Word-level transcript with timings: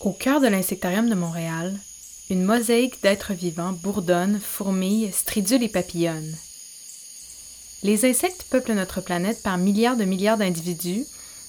Au 0.00 0.12
cœur 0.12 0.40
de 0.40 0.46
l'insectarium 0.46 1.10
de 1.10 1.16
Montréal, 1.16 1.76
une 2.30 2.44
mosaïque 2.44 3.02
d'êtres 3.02 3.32
vivants 3.32 3.72
bourdonne, 3.72 4.38
fourmille, 4.38 5.12
stridule 5.12 5.64
et 5.64 5.68
papillonne. 5.68 6.36
Les 7.82 8.04
insectes 8.04 8.44
peuplent 8.48 8.74
notre 8.74 9.00
planète 9.00 9.42
par 9.42 9.58
milliards 9.58 9.96
de 9.96 10.04
milliards 10.04 10.38
d'individus, 10.38 11.04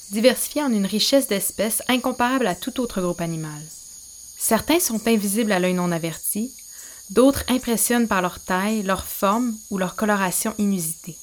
diversifiés 0.09 0.63
en 0.63 0.73
une 0.73 0.87
richesse 0.87 1.27
d'espèces 1.27 1.83
incomparable 1.87 2.47
à 2.47 2.55
tout 2.55 2.79
autre 2.79 3.01
groupe 3.01 3.21
animal. 3.21 3.61
Certains 4.35 4.79
sont 4.79 5.07
invisibles 5.07 5.51
à 5.51 5.59
l'œil 5.59 5.75
non 5.75 5.91
averti, 5.91 6.51
d'autres 7.11 7.43
impressionnent 7.49 8.07
par 8.07 8.23
leur 8.23 8.39
taille, 8.39 8.81
leur 8.81 9.05
forme 9.05 9.55
ou 9.69 9.77
leur 9.77 9.95
coloration 9.95 10.55
inusitée. 10.57 11.17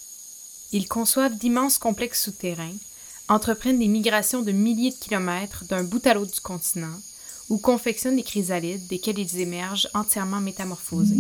Ils 0.71 0.87
conçoivent 0.87 1.37
d'immenses 1.37 1.79
complexes 1.79 2.23
souterrains, 2.23 2.77
entreprennent 3.27 3.81
des 3.81 3.89
migrations 3.89 4.43
de 4.43 4.53
milliers 4.53 4.93
de 4.93 4.97
kilomètres 4.97 5.65
d'un 5.65 5.83
bout 5.83 6.07
à 6.07 6.15
l'autre 6.15 6.33
du 6.33 6.41
continent, 6.41 7.01
ou 7.49 7.59
confectionnent 7.59 8.17
des 8.17 8.23
chrysalides 8.23 8.87
desquels 8.89 9.19
ils 9.19 9.41
émergent 9.41 9.89
entièrement 9.95 10.41
métamorphosés. 10.41 11.17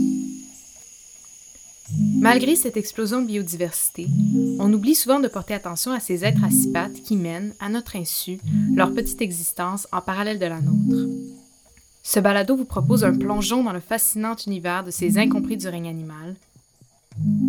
Malgré 2.18 2.56
cette 2.56 2.76
explosion 2.76 3.22
de 3.22 3.26
biodiversité, 3.26 4.08
on 4.58 4.72
oublie 4.72 4.96
souvent 4.96 5.20
de 5.20 5.28
porter 5.28 5.54
attention 5.54 5.92
à 5.92 6.00
ces 6.00 6.24
êtres 6.24 6.40
pattes 6.72 7.00
qui 7.02 7.16
mènent, 7.16 7.54
à 7.60 7.68
notre 7.68 7.96
insu, 7.96 8.38
leur 8.74 8.92
petite 8.92 9.22
existence 9.22 9.86
en 9.92 10.00
parallèle 10.00 10.40
de 10.40 10.46
la 10.46 10.60
nôtre. 10.60 11.08
Ce 12.02 12.20
balado 12.20 12.56
vous 12.56 12.64
propose 12.64 13.04
un 13.04 13.16
plongeon 13.16 13.62
dans 13.62 13.72
le 13.72 13.80
fascinant 13.80 14.34
univers 14.46 14.84
de 14.84 14.90
ces 14.90 15.18
incompris 15.18 15.56
du 15.56 15.68
règne 15.68 15.88
animal. 15.88 16.34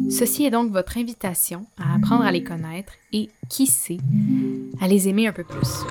Ceci 0.09 0.45
est 0.45 0.51
donc 0.51 0.71
votre 0.71 0.97
invitation 0.97 1.65
à 1.77 1.95
apprendre 1.95 2.23
à 2.23 2.31
les 2.31 2.43
connaître 2.43 2.93
et, 3.11 3.29
qui 3.49 3.67
sait, 3.67 3.97
à 4.79 4.87
les 4.87 5.07
aimer 5.07 5.27
un 5.27 5.33
peu 5.33 5.43
plus. 5.43 5.83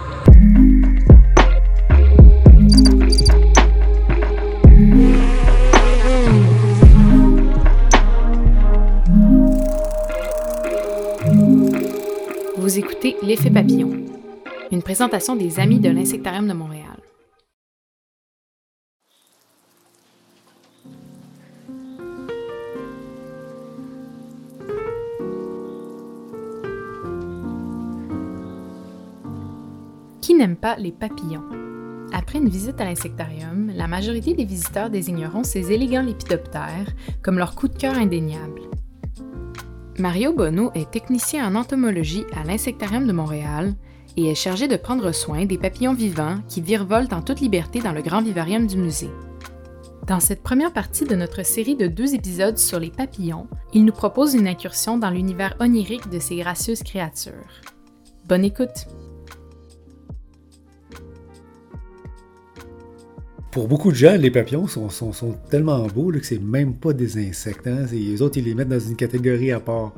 Vous 12.66 12.80
écoutez 12.80 13.14
L'effet 13.22 13.48
papillon, 13.48 13.92
une 14.72 14.82
présentation 14.82 15.36
des 15.36 15.60
Amis 15.60 15.78
de 15.78 15.88
l'Insectarium 15.88 16.48
de 16.48 16.52
Montréal. 16.52 16.98
Qui 30.20 30.34
n'aime 30.34 30.56
pas 30.56 30.74
les 30.74 30.90
papillons? 30.90 31.44
Après 32.12 32.38
une 32.38 32.48
visite 32.48 32.80
à 32.80 32.84
l'insectarium, 32.84 33.70
la 33.76 33.86
majorité 33.86 34.34
des 34.34 34.44
visiteurs 34.44 34.90
désigneront 34.90 35.44
ces 35.44 35.70
élégants 35.70 36.02
lépidoptères 36.02 36.92
comme 37.22 37.38
leur 37.38 37.54
coup 37.54 37.68
de 37.68 37.78
cœur 37.78 37.96
indéniable. 37.96 38.65
Mario 39.98 40.34
Bonneau 40.34 40.70
est 40.74 40.90
technicien 40.90 41.46
en 41.46 41.54
entomologie 41.54 42.26
à 42.34 42.44
l'Insectarium 42.44 43.06
de 43.06 43.12
Montréal 43.12 43.74
et 44.18 44.30
est 44.30 44.34
chargé 44.34 44.68
de 44.68 44.76
prendre 44.76 45.10
soin 45.12 45.46
des 45.46 45.56
papillons 45.56 45.94
vivants 45.94 46.38
qui 46.48 46.60
virevoltent 46.60 47.14
en 47.14 47.22
toute 47.22 47.40
liberté 47.40 47.80
dans 47.80 47.92
le 47.92 48.02
grand 48.02 48.20
vivarium 48.20 48.66
du 48.66 48.76
musée. 48.76 49.10
Dans 50.06 50.20
cette 50.20 50.42
première 50.42 50.72
partie 50.72 51.04
de 51.04 51.16
notre 51.16 51.44
série 51.44 51.76
de 51.76 51.86
deux 51.86 52.14
épisodes 52.14 52.58
sur 52.58 52.78
les 52.78 52.90
papillons, 52.90 53.46
il 53.72 53.84
nous 53.84 53.92
propose 53.92 54.34
une 54.34 54.46
incursion 54.46 54.98
dans 54.98 55.10
l'univers 55.10 55.56
onirique 55.60 56.10
de 56.10 56.18
ces 56.18 56.36
gracieuses 56.36 56.82
créatures. 56.82 57.32
Bonne 58.28 58.44
écoute! 58.44 58.86
Pour 63.56 63.68
beaucoup 63.68 63.90
de 63.90 63.96
gens, 63.96 64.18
les 64.18 64.30
papillons 64.30 64.66
sont, 64.66 65.34
tellement 65.48 65.86
beaux 65.86 66.12
que 66.12 66.26
c'est 66.26 66.38
même 66.38 66.74
pas 66.74 66.92
des 66.92 67.16
insectes. 67.16 67.66
Hein. 67.66 67.86
Les 67.90 68.20
autres, 68.20 68.36
ils 68.36 68.44
les 68.44 68.54
mettent 68.54 68.68
dans 68.68 68.78
une 68.78 68.96
catégorie 68.96 69.50
à 69.50 69.60
part. 69.60 69.94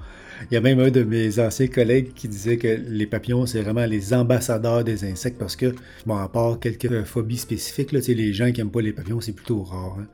Il 0.48 0.54
y 0.54 0.56
a 0.56 0.60
même 0.60 0.78
un 0.78 0.92
de 0.92 1.02
mes 1.02 1.40
anciens 1.40 1.66
collègues 1.66 2.12
qui 2.14 2.28
disait 2.28 2.56
que 2.56 2.68
les 2.68 3.08
papillons, 3.08 3.46
c'est 3.46 3.60
vraiment 3.60 3.84
les 3.84 4.14
ambassadeurs 4.14 4.84
des 4.84 5.02
insectes 5.02 5.38
parce 5.40 5.56
que, 5.56 5.74
bon, 6.06 6.14
à 6.14 6.28
part 6.28 6.60
quelques 6.60 7.02
phobies 7.02 7.36
spécifiques, 7.36 7.90
là, 7.90 7.98
les 8.06 8.32
gens 8.32 8.52
qui 8.52 8.60
n'aiment 8.60 8.70
pas 8.70 8.80
les 8.80 8.92
papillons, 8.92 9.20
c'est 9.20 9.32
plutôt 9.32 9.64
rare. 9.64 9.96
Hein. 9.98 10.06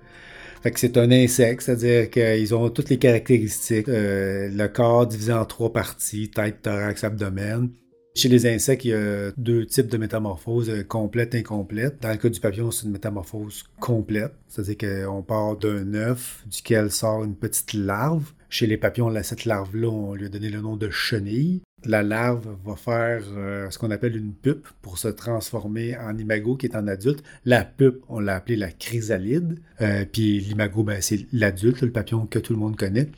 Fait 0.62 0.70
que 0.70 0.80
c'est 0.80 0.96
un 0.96 1.10
insecte, 1.10 1.64
c'est-à-dire 1.64 2.08
qu'ils 2.08 2.54
ont 2.54 2.70
toutes 2.70 2.88
les 2.88 2.98
caractéristiques. 2.98 3.90
Euh, 3.90 4.48
le 4.50 4.68
corps 4.68 5.06
divisé 5.06 5.34
en 5.34 5.44
trois 5.44 5.70
parties, 5.70 6.30
tête, 6.30 6.62
thorax, 6.62 7.04
abdomen. 7.04 7.68
Chez 8.16 8.28
les 8.28 8.46
insectes, 8.46 8.84
il 8.84 8.90
y 8.90 8.94
a 8.94 9.32
deux 9.36 9.66
types 9.66 9.88
de 9.88 9.96
métamorphose, 9.96 10.70
euh, 10.70 10.84
complète 10.84 11.34
et 11.34 11.38
incomplète. 11.38 12.00
Dans 12.00 12.10
le 12.10 12.16
cas 12.16 12.28
du 12.28 12.38
papillon, 12.38 12.70
c'est 12.70 12.86
une 12.86 12.92
métamorphose 12.92 13.64
complète, 13.80 14.32
c'est-à-dire 14.46 15.06
qu'on 15.06 15.22
part 15.22 15.56
d'un 15.56 15.94
œuf 15.94 16.44
duquel 16.46 16.92
sort 16.92 17.24
une 17.24 17.34
petite 17.34 17.72
larve. 17.74 18.30
Chez 18.48 18.68
les 18.68 18.76
papillons, 18.76 19.12
cette 19.24 19.46
larve-là, 19.46 19.88
on 19.88 20.14
lui 20.14 20.26
a 20.26 20.28
donné 20.28 20.48
le 20.48 20.60
nom 20.60 20.76
de 20.76 20.90
chenille. 20.90 21.62
La 21.84 22.04
larve 22.04 22.56
va 22.64 22.76
faire 22.76 23.24
euh, 23.36 23.68
ce 23.70 23.78
qu'on 23.80 23.90
appelle 23.90 24.16
une 24.16 24.32
pupe 24.32 24.68
pour 24.80 24.96
se 24.96 25.08
transformer 25.08 25.98
en 25.98 26.16
imago 26.16 26.54
qui 26.54 26.66
est 26.66 26.76
en 26.76 26.86
adulte. 26.86 27.24
La 27.44 27.64
pupe, 27.64 28.04
on 28.08 28.20
l'a 28.20 28.36
appelée 28.36 28.54
la 28.54 28.70
chrysalide. 28.70 29.58
Euh, 29.80 30.04
puis 30.10 30.38
l'imago, 30.38 30.84
ben, 30.84 31.02
c'est 31.02 31.26
l'adulte, 31.32 31.80
le 31.80 31.90
papillon 31.90 32.26
que 32.26 32.38
tout 32.38 32.52
le 32.52 32.60
monde 32.60 32.76
connaît. 32.76 33.08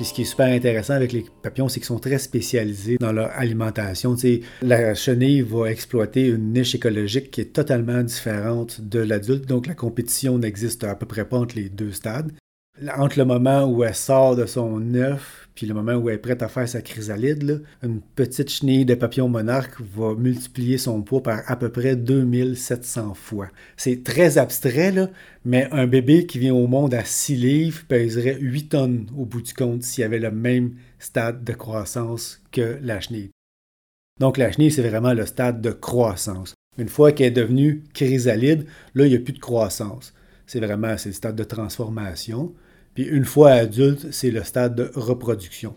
Puis 0.00 0.06
ce 0.06 0.14
qui 0.14 0.22
est 0.22 0.24
super 0.24 0.46
intéressant 0.46 0.94
avec 0.94 1.12
les 1.12 1.26
papillons, 1.42 1.68
c'est 1.68 1.78
qu'ils 1.78 1.86
sont 1.86 1.98
très 1.98 2.16
spécialisés 2.16 2.96
dans 2.98 3.12
leur 3.12 3.30
alimentation. 3.36 4.16
la 4.62 4.94
chenille 4.94 5.42
va 5.42 5.66
exploiter 5.70 6.28
une 6.28 6.54
niche 6.54 6.74
écologique 6.74 7.30
qui 7.30 7.42
est 7.42 7.52
totalement 7.52 8.02
différente 8.02 8.80
de 8.80 8.98
l'adulte, 8.98 9.46
donc 9.46 9.66
la 9.66 9.74
compétition 9.74 10.38
n'existe 10.38 10.84
à 10.84 10.94
peu 10.94 11.04
près 11.04 11.26
pas 11.26 11.36
entre 11.36 11.54
les 11.56 11.68
deux 11.68 11.92
stades 11.92 12.32
entre 12.96 13.18
le 13.18 13.24
moment 13.24 13.64
où 13.64 13.84
elle 13.84 13.94
sort 13.94 14.36
de 14.36 14.46
son 14.46 14.94
œuf 14.94 15.40
puis 15.60 15.66
le 15.66 15.74
moment 15.74 15.92
où 15.92 16.08
elle 16.08 16.14
est 16.14 16.18
prête 16.18 16.42
à 16.42 16.48
faire 16.48 16.66
sa 16.66 16.80
chrysalide, 16.80 17.62
une 17.82 18.00
petite 18.00 18.48
chenille 18.48 18.86
de 18.86 18.94
papillon 18.94 19.28
monarque 19.28 19.78
va 19.94 20.14
multiplier 20.14 20.78
son 20.78 21.02
poids 21.02 21.22
par 21.22 21.42
à 21.46 21.56
peu 21.56 21.68
près 21.68 21.96
2700 21.96 23.12
fois. 23.12 23.48
C'est 23.76 24.02
très 24.02 24.38
abstrait, 24.38 25.10
mais 25.44 25.68
un 25.70 25.86
bébé 25.86 26.24
qui 26.24 26.38
vient 26.38 26.54
au 26.54 26.66
monde 26.66 26.94
à 26.94 27.04
6 27.04 27.36
livres 27.36 27.82
pèserait 27.88 28.38
8 28.40 28.68
tonnes 28.70 29.10
au 29.14 29.26
bout 29.26 29.42
du 29.42 29.52
compte 29.52 29.82
s'il 29.82 30.04
avait 30.04 30.18
le 30.18 30.30
même 30.30 30.76
stade 30.98 31.44
de 31.44 31.52
croissance 31.52 32.42
que 32.52 32.78
la 32.80 33.00
chenille. 33.00 33.30
Donc 34.18 34.38
la 34.38 34.52
chenille, 34.52 34.70
c'est 34.70 34.88
vraiment 34.88 35.12
le 35.12 35.26
stade 35.26 35.60
de 35.60 35.72
croissance. 35.72 36.54
Une 36.78 36.88
fois 36.88 37.12
qu'elle 37.12 37.26
est 37.26 37.30
devenue 37.32 37.84
chrysalide, 37.92 38.64
là, 38.94 39.04
il 39.04 39.10
n'y 39.10 39.16
a 39.16 39.20
plus 39.20 39.34
de 39.34 39.38
croissance. 39.38 40.14
C'est 40.46 40.60
vraiment 40.60 40.92
le 41.04 41.12
stade 41.12 41.36
de 41.36 41.44
transformation. 41.44 42.54
Puis 42.94 43.04
une 43.04 43.24
fois 43.24 43.50
adulte, 43.50 44.10
c'est 44.10 44.30
le 44.30 44.42
stade 44.42 44.74
de 44.74 44.90
reproduction. 44.94 45.76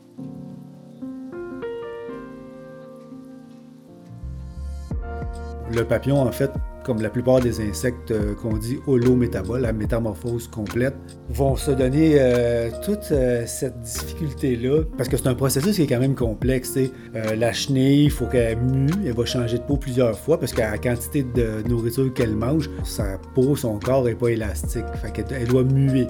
Le 5.72 5.84
papillon, 5.86 6.22
en 6.22 6.32
fait, 6.32 6.52
comme 6.84 7.02
la 7.02 7.10
plupart 7.10 7.40
des 7.40 7.62
insectes 7.62 8.12
euh, 8.12 8.36
qu'on 8.36 8.58
dit 8.58 8.80
holométaboles, 8.86 9.62
la 9.62 9.74
métamorphose 9.74 10.48
complète, 10.48 10.96
vont 11.30 11.56
se 11.56 11.72
donner 11.72 12.18
euh, 12.20 12.70
toute 12.84 13.12
euh, 13.12 13.44
cette 13.48 13.80
difficulté-là, 13.82 14.84
parce 14.98 15.10
que 15.10 15.18
c'est 15.18 15.28
un 15.28 15.36
processus 15.36 15.76
qui 15.76 15.84
est 15.84 15.88
quand 15.88 16.00
même 16.00 16.16
complexe. 16.16 16.78
la 17.14 17.54
chenille, 17.54 18.06
il 18.06 18.12
faut 18.12 18.26
qu'elle 18.26 18.58
mue, 18.60 18.92
elle 19.06 19.14
va 19.14 19.26
changer 19.26 19.58
de 19.58 19.64
peau 19.64 19.78
plusieurs 19.78 20.18
fois, 20.18 20.40
parce 20.40 20.52
qu'à 20.52 20.72
la 20.72 20.78
quantité 20.78 21.24
de 21.24 21.68
nourriture 21.68 22.14
qu'elle 22.14 22.36
mange, 22.36 22.70
sa 22.84 23.18
peau, 23.34 23.56
son 23.56 23.80
corps 23.80 24.04
n'est 24.04 24.16
pas 24.16 24.30
élastique. 24.30 24.86
Fait 25.02 25.12
qu'elle 25.12 25.48
doit 25.48 25.64
muer. 25.64 26.08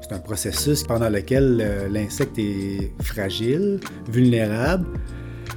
C'est 0.00 0.14
un 0.14 0.18
processus 0.18 0.82
pendant 0.82 1.08
lequel 1.08 1.88
l'insecte 1.90 2.38
est 2.38 2.92
fragile, 3.02 3.80
vulnérable, 4.08 4.86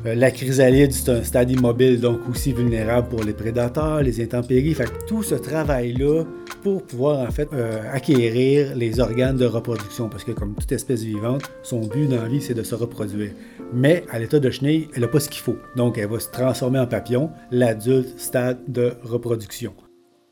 la 0.05 0.31
chrysalide, 0.31 0.91
c'est 0.91 1.09
un 1.11 1.23
stade 1.23 1.51
immobile, 1.51 1.99
donc 1.99 2.21
aussi 2.29 2.53
vulnérable 2.53 3.09
pour 3.09 3.23
les 3.23 3.33
prédateurs, 3.33 4.01
les 4.01 4.21
intempéries. 4.21 4.73
Fait 4.73 4.89
tout 5.07 5.23
ce 5.23 5.35
travail-là 5.35 6.23
pour 6.63 6.83
pouvoir 6.83 7.27
en 7.27 7.31
fait 7.31 7.49
euh, 7.53 7.81
acquérir 7.91 8.75
les 8.75 8.99
organes 8.99 9.37
de 9.37 9.45
reproduction, 9.45 10.09
parce 10.09 10.23
que 10.23 10.31
comme 10.31 10.55
toute 10.55 10.71
espèce 10.71 11.03
vivante, 11.03 11.43
son 11.63 11.81
but 11.81 12.07
dans 12.07 12.21
la 12.21 12.27
vie, 12.27 12.41
c'est 12.41 12.53
de 12.53 12.63
se 12.63 12.75
reproduire. 12.75 13.31
Mais 13.73 14.03
à 14.09 14.19
l'état 14.19 14.39
de 14.39 14.49
chenille, 14.49 14.87
elle 14.95 15.01
n'a 15.01 15.07
pas 15.07 15.19
ce 15.19 15.29
qu'il 15.29 15.41
faut. 15.41 15.57
Donc 15.75 15.97
elle 15.97 16.07
va 16.07 16.19
se 16.19 16.29
transformer 16.29 16.79
en 16.79 16.87
papillon, 16.87 17.29
l'adulte 17.51 18.19
stade 18.19 18.59
de 18.67 18.93
reproduction. 19.03 19.73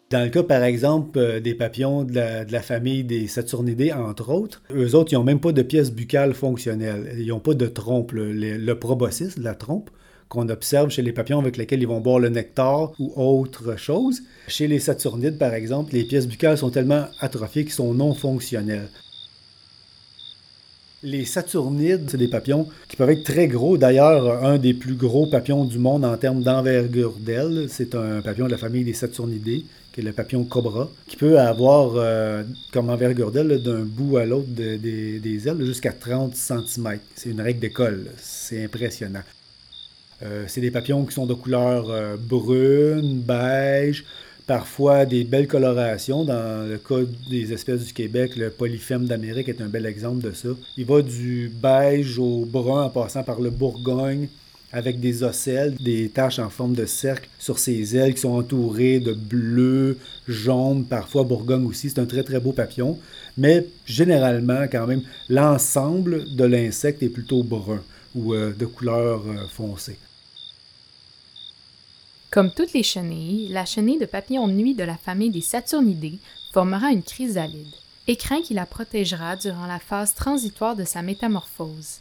Dans 0.09 0.23
le 0.23 0.29
cas, 0.29 0.43
par 0.43 0.63
exemple, 0.63 1.19
euh, 1.19 1.39
des 1.41 1.53
papillons 1.53 2.05
de 2.05 2.13
la, 2.49 2.61
famille 2.61 3.03
des 3.03 3.27
Saturnidés, 3.27 3.91
entre 3.91 4.29
autres, 4.29 4.61
eux 4.73 4.95
autres, 4.95 5.11
ils 5.11 5.15
n'ont 5.15 5.25
même 5.25 5.41
pas 5.41 5.51
de 5.51 5.61
pièce 5.61 5.91
buccale 5.91 6.33
fonctionnelle. 6.33 7.13
Ils 7.17 7.27
n'ont 7.27 7.41
pas 7.41 7.55
de 7.55 7.67
trompe. 7.67 8.13
Le, 8.13 8.73
proboscis, 8.75 9.37
la 9.37 9.53
trompe, 9.53 9.89
qu'on 10.29 10.47
observe 10.47 10.89
chez 10.91 11.01
les 11.01 11.11
papillons 11.11 11.39
avec 11.39 11.57
lesquels 11.57 11.81
ils 11.81 11.87
vont 11.87 11.99
boire 11.99 12.19
le 12.19 12.29
nectar 12.29 12.93
ou 12.99 13.11
autre 13.17 13.77
chose. 13.77 14.21
Chez 14.47 14.67
les 14.67 14.79
Saturnides, 14.79 15.37
par 15.37 15.53
exemple, 15.53 15.93
les 15.93 16.05
pièces 16.05 16.27
buccales 16.27 16.57
sont 16.57 16.69
tellement 16.69 17.07
atrophiées 17.19 17.65
qu'ils 17.65 17.73
sont 17.73 17.93
non 17.93 18.13
fonctionnelles. 18.13 18.89
Les 21.03 21.25
saturnides, 21.25 22.09
c'est 22.09 22.17
des 22.17 22.27
papillons 22.27 22.67
qui 22.89 22.95
peuvent 22.95 23.11
être 23.11 23.23
très 23.23 23.47
gros. 23.47 23.77
D'ailleurs, 23.77 24.43
un 24.43 24.57
des 24.57 24.73
plus 24.73 24.95
gros 24.95 25.27
papillons 25.27 25.63
du 25.63 25.77
monde 25.77 26.03
en 26.03 26.17
termes 26.17 26.41
d'envergure 26.41 27.13
d'aile, 27.19 27.67
c'est 27.69 27.93
un 27.93 28.21
papillon 28.21 28.47
de 28.47 28.51
la 28.51 28.57
famille 28.57 28.83
des 28.83 28.93
saturnidés, 28.93 29.65
qui 29.97 30.03
le 30.03 30.11
papillon 30.11 30.43
cobra, 30.43 30.91
qui 31.07 31.15
peut 31.15 31.39
avoir 31.39 31.93
euh, 31.95 32.43
comme 32.71 32.91
envergure 32.91 33.31
d'aile 33.31 33.63
d'un 33.63 33.79
bout 33.79 34.17
à 34.17 34.25
l'autre 34.25 34.47
des 34.49 35.47
ailes 35.47 35.65
jusqu'à 35.65 35.91
30 35.91 36.35
cm. 36.35 36.99
C'est 37.15 37.31
une 37.31 37.41
règle 37.41 37.59
d'école. 37.59 38.11
C'est 38.17 38.63
impressionnant. 38.63 39.23
Euh, 40.21 40.45
c'est 40.47 40.61
des 40.61 40.69
papillons 40.69 41.03
qui 41.03 41.15
sont 41.15 41.25
de 41.25 41.33
couleur 41.33 41.89
euh, 41.89 42.15
brune, 42.15 43.21
beige, 43.21 44.05
parfois 44.45 45.05
des 45.07 45.23
belles 45.23 45.47
colorations. 45.47 46.23
Dans 46.23 46.69
le 46.69 46.77
cas 46.77 47.09
des 47.31 47.51
espèces 47.51 47.85
du 47.85 47.93
Québec, 47.93 48.35
le 48.35 48.51
polyphème 48.51 49.05
d'Amérique 49.05 49.49
est 49.49 49.61
un 49.61 49.67
bel 49.67 49.87
exemple 49.87 50.21
de 50.21 50.31
ça. 50.31 50.49
Il 50.77 50.85
va 50.85 51.01
du 51.01 51.51
beige 51.51 52.19
au 52.19 52.45
brun 52.45 52.83
en 52.83 52.89
passant 52.91 53.23
par 53.23 53.41
le 53.41 53.49
Bourgogne 53.49 54.27
avec 54.71 54.99
des 54.99 55.23
ocelles, 55.23 55.75
des 55.79 56.09
taches 56.09 56.39
en 56.39 56.49
forme 56.49 56.73
de 56.73 56.85
cercle 56.85 57.29
sur 57.39 57.57
ses 57.57 57.95
ailes 57.95 58.13
qui 58.13 58.21
sont 58.21 58.37
entourées 58.37 58.99
de 58.99 59.13
bleu, 59.13 59.97
jaune, 60.27 60.85
parfois 60.85 61.23
Bourgogne 61.23 61.65
aussi. 61.65 61.89
C'est 61.89 61.99
un 61.99 62.05
très 62.05 62.23
très 62.23 62.39
beau 62.39 62.51
papillon, 62.51 62.99
mais 63.37 63.65
généralement 63.85 64.65
quand 64.71 64.87
même 64.87 65.03
l'ensemble 65.29 66.35
de 66.35 66.43
l'insecte 66.43 67.01
est 67.01 67.09
plutôt 67.09 67.43
brun 67.43 67.81
ou 68.15 68.33
euh, 68.33 68.53
de 68.53 68.65
couleur 68.65 69.23
foncée. 69.51 69.97
Comme 72.29 72.51
toutes 72.51 72.73
les 72.73 72.83
chenilles, 72.83 73.47
la 73.47 73.65
chenille 73.65 73.99
de 73.99 74.05
papillon 74.05 74.47
nuit 74.47 74.75
de 74.75 74.83
la 74.83 74.97
famille 74.97 75.29
des 75.29 75.41
Saturnidés 75.41 76.19
formera 76.51 76.91
une 76.91 77.01
chrysalide, 77.01 77.73
écrin 78.07 78.41
qui 78.41 78.53
la 78.53 78.65
protégera 78.65 79.37
durant 79.37 79.65
la 79.65 79.79
phase 79.79 80.13
transitoire 80.13 80.75
de 80.75 80.83
sa 80.83 81.01
métamorphose. 81.01 81.99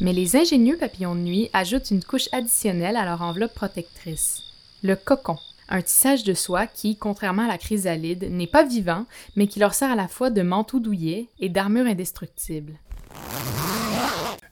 Mais 0.00 0.12
les 0.12 0.36
ingénieux 0.36 0.76
papillons 0.76 1.16
de 1.16 1.20
nuit 1.20 1.50
ajoutent 1.52 1.90
une 1.90 2.04
couche 2.04 2.28
additionnelle 2.30 2.96
à 2.96 3.04
leur 3.04 3.20
enveloppe 3.20 3.54
protectrice, 3.54 4.42
le 4.84 4.94
cocon, 4.94 5.38
un 5.68 5.82
tissage 5.82 6.22
de 6.22 6.34
soie 6.34 6.68
qui, 6.68 6.96
contrairement 6.96 7.46
à 7.46 7.48
la 7.48 7.58
chrysalide, 7.58 8.30
n'est 8.30 8.46
pas 8.46 8.64
vivant, 8.64 9.06
mais 9.34 9.48
qui 9.48 9.58
leur 9.58 9.74
sert 9.74 9.90
à 9.90 9.96
la 9.96 10.06
fois 10.06 10.30
de 10.30 10.42
manteau 10.42 10.78
douillet 10.78 11.26
et 11.40 11.48
d'armure 11.48 11.86
indestructible. 11.86 12.74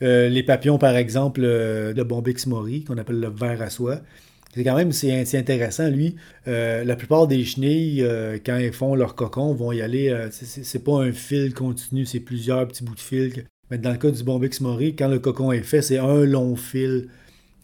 Euh, 0.02 0.28
les 0.28 0.42
papillons, 0.42 0.78
par 0.78 0.96
exemple, 0.96 1.42
euh, 1.44 1.92
de 1.92 2.02
Bombyx 2.02 2.46
mori, 2.46 2.82
qu'on 2.82 2.98
appelle 2.98 3.20
le 3.20 3.30
ver 3.30 3.62
à 3.62 3.70
soie, 3.70 4.00
c'est 4.52 4.64
quand 4.64 4.74
même 4.74 4.90
c'est 4.90 5.38
intéressant. 5.38 5.88
Lui, 5.88 6.16
euh, 6.48 6.82
la 6.82 6.96
plupart 6.96 7.28
des 7.28 7.44
chenilles, 7.44 8.04
quand 8.44 8.56
ils 8.56 8.72
font 8.72 8.96
leur 8.96 9.14
cocon, 9.14 9.54
vont 9.54 9.70
y 9.70 9.80
aller. 9.80 10.28
C'est 10.32 10.82
pas 10.82 11.02
un 11.02 11.12
fil 11.12 11.54
continu, 11.54 12.04
c'est 12.04 12.20
plusieurs 12.20 12.66
petits 12.66 12.82
bouts 12.82 12.94
de 12.94 13.00
fil. 13.00 13.44
Mais 13.70 13.78
dans 13.78 13.90
le 13.90 13.98
cas 13.98 14.10
du 14.10 14.22
Bombyx 14.22 14.60
mori, 14.60 14.94
quand 14.94 15.08
le 15.08 15.18
cocon 15.18 15.50
est 15.50 15.62
fait, 15.62 15.82
c'est 15.82 15.98
un 15.98 16.24
long 16.24 16.54
fil 16.54 17.08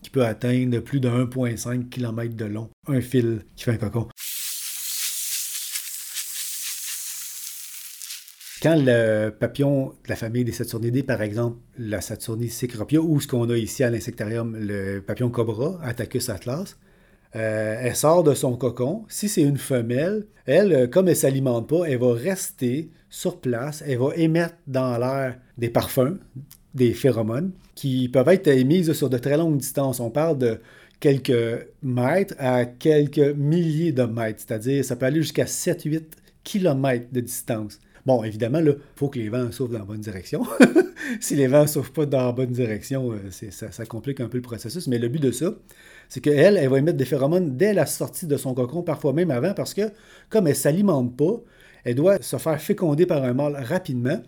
qui 0.02 0.10
peut 0.10 0.24
atteindre 0.24 0.80
plus 0.80 0.98
de 0.98 1.08
1,5 1.08 1.88
km 1.88 2.34
de 2.34 2.44
long. 2.44 2.68
Un 2.88 3.00
fil 3.00 3.44
qui 3.54 3.64
fait 3.64 3.72
un 3.72 3.76
cocon. 3.76 4.08
Quand 8.62 8.76
le 8.78 9.30
papillon 9.30 9.88
de 10.04 10.08
la 10.08 10.16
famille 10.16 10.44
des 10.44 10.52
Saturnidés, 10.52 11.02
par 11.02 11.22
exemple, 11.22 11.58
la 11.78 12.00
Saturnie 12.00 12.48
cecropia, 12.48 13.00
ou 13.00 13.20
ce 13.20 13.26
qu'on 13.26 13.48
a 13.50 13.56
ici 13.56 13.82
à 13.82 13.90
l'insectarium, 13.90 14.56
le 14.56 15.00
papillon 15.00 15.30
cobra, 15.30 15.80
Attacus 15.82 16.28
atlas, 16.28 16.76
euh, 17.34 17.76
elle 17.80 17.96
sort 17.96 18.22
de 18.22 18.34
son 18.34 18.56
cocon. 18.56 19.04
Si 19.08 19.28
c'est 19.28 19.42
une 19.42 19.58
femelle, 19.58 20.26
elle, 20.46 20.72
euh, 20.72 20.86
comme 20.86 21.08
elle 21.08 21.14
ne 21.14 21.18
s'alimente 21.18 21.68
pas, 21.68 21.84
elle 21.84 21.98
va 21.98 22.12
rester 22.12 22.90
sur 23.08 23.40
place, 23.40 23.82
elle 23.86 23.98
va 23.98 24.14
émettre 24.16 24.54
dans 24.66 24.98
l'air 24.98 25.38
des 25.58 25.70
parfums, 25.70 26.18
des 26.74 26.92
phéromones, 26.92 27.52
qui 27.74 28.08
peuvent 28.08 28.28
être 28.28 28.48
émises 28.48 28.92
sur 28.92 29.10
de 29.10 29.18
très 29.18 29.36
longues 29.36 29.58
distances. 29.58 30.00
On 30.00 30.10
parle 30.10 30.38
de 30.38 30.60
quelques 31.00 31.66
mètres 31.82 32.34
à 32.38 32.64
quelques 32.64 33.34
milliers 33.36 33.92
de 33.92 34.04
mètres, 34.04 34.44
c'est-à-dire 34.46 34.84
ça 34.84 34.96
peut 34.96 35.06
aller 35.06 35.22
jusqu'à 35.22 35.44
7-8 35.44 36.02
kilomètres 36.44 37.08
de 37.12 37.20
distance. 37.20 37.78
Bon, 38.04 38.24
évidemment, 38.24 38.58
il 38.58 38.76
faut 38.96 39.08
que 39.08 39.18
les 39.18 39.28
vents 39.28 39.50
souffrent 39.52 39.72
dans 39.72 39.78
la 39.78 39.84
bonne 39.84 40.00
direction. 40.00 40.44
si 41.20 41.36
les 41.36 41.46
vents 41.46 41.62
ne 41.62 41.66
souffrent 41.68 41.92
pas 41.92 42.06
dans 42.06 42.26
la 42.26 42.32
bonne 42.32 42.50
direction, 42.50 43.12
euh, 43.12 43.30
ça, 43.30 43.86
complique 43.86 44.20
un 44.20 44.28
peu 44.28 44.38
le 44.38 44.42
processus. 44.42 44.88
Mais 44.88 44.98
le 44.98 45.08
but 45.08 45.22
de 45.22 45.30
ça, 45.30 45.54
c'est 46.12 46.20
qu'elle, 46.20 46.58
elle 46.58 46.68
va 46.68 46.78
émettre 46.78 46.98
des 46.98 47.06
phéromones 47.06 47.56
dès 47.56 47.72
la 47.72 47.86
sortie 47.86 48.26
de 48.26 48.36
son 48.36 48.52
cocon, 48.52 48.82
parfois 48.82 49.14
même 49.14 49.30
avant, 49.30 49.54
parce 49.54 49.72
que 49.72 49.90
comme 50.28 50.46
elle 50.46 50.52
ne 50.52 50.58
s'alimente 50.58 51.16
pas, 51.16 51.40
elle 51.84 51.94
doit 51.94 52.20
se 52.20 52.36
faire 52.36 52.60
féconder 52.60 53.06
par 53.06 53.24
un 53.24 53.32
mâle 53.32 53.56
rapidement 53.64 54.20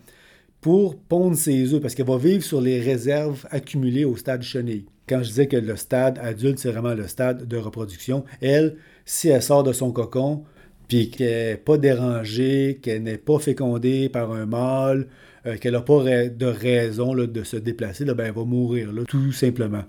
pour 0.61 0.97
pondre 0.97 1.37
ses 1.37 1.75
œufs, 1.75 1.79
parce 1.79 1.93
qu'elle 1.93 2.07
va 2.07 2.17
vivre 2.17 2.43
sur 2.43 2.59
les 2.59 2.81
réserves 2.81 3.45
accumulées 3.51 4.03
au 4.03 4.15
stade 4.17 4.41
chenille. 4.41 4.85
Quand 5.07 5.21
je 5.21 5.27
disais 5.27 5.45
que 5.45 5.57
le 5.57 5.75
stade 5.75 6.17
adulte, 6.23 6.57
c'est 6.57 6.71
vraiment 6.71 6.95
le 6.95 7.05
stade 7.05 7.47
de 7.47 7.57
reproduction, 7.57 8.25
elle, 8.41 8.77
si 9.05 9.29
elle 9.29 9.43
sort 9.43 9.61
de 9.61 9.71
son 9.71 9.91
cocon, 9.91 10.43
puis 10.87 11.11
qu'elle 11.11 11.51
n'est 11.51 11.57
pas 11.57 11.77
dérangée, 11.77 12.79
qu'elle 12.81 13.03
n'est 13.03 13.19
pas 13.19 13.37
fécondée 13.37 14.09
par 14.09 14.31
un 14.31 14.47
mâle, 14.47 15.05
euh, 15.45 15.57
qu'elle 15.57 15.73
n'a 15.73 15.81
pas 15.81 16.03
de 16.03 16.45
raison 16.47 17.13
de 17.13 17.43
se 17.43 17.57
déplacer, 17.57 18.05
ben, 18.05 18.25
elle 18.25 18.33
va 18.33 18.43
mourir, 18.43 18.89
tout 19.07 19.31
simplement. 19.31 19.83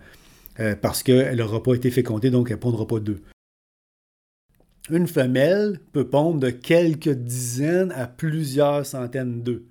Euh, 0.61 0.75
parce 0.81 1.03
qu'elle 1.03 1.37
n'aura 1.37 1.63
pas 1.63 1.75
été 1.75 1.91
fécondée, 1.91 2.31
donc 2.31 2.49
elle 2.51 2.57
ne 2.57 2.61
pondra 2.61 2.87
pas 2.87 3.01
d'œufs. 3.01 3.21
Une 4.91 5.07
femelle 5.07 5.81
peut 5.93 6.07
pondre 6.07 6.41
de 6.41 6.51
quelques 6.51 7.11
dizaines 7.11 7.93
à 7.93 8.07
plusieurs 8.07 8.87
centaines 8.87 9.43
d'œufs. 9.43 9.63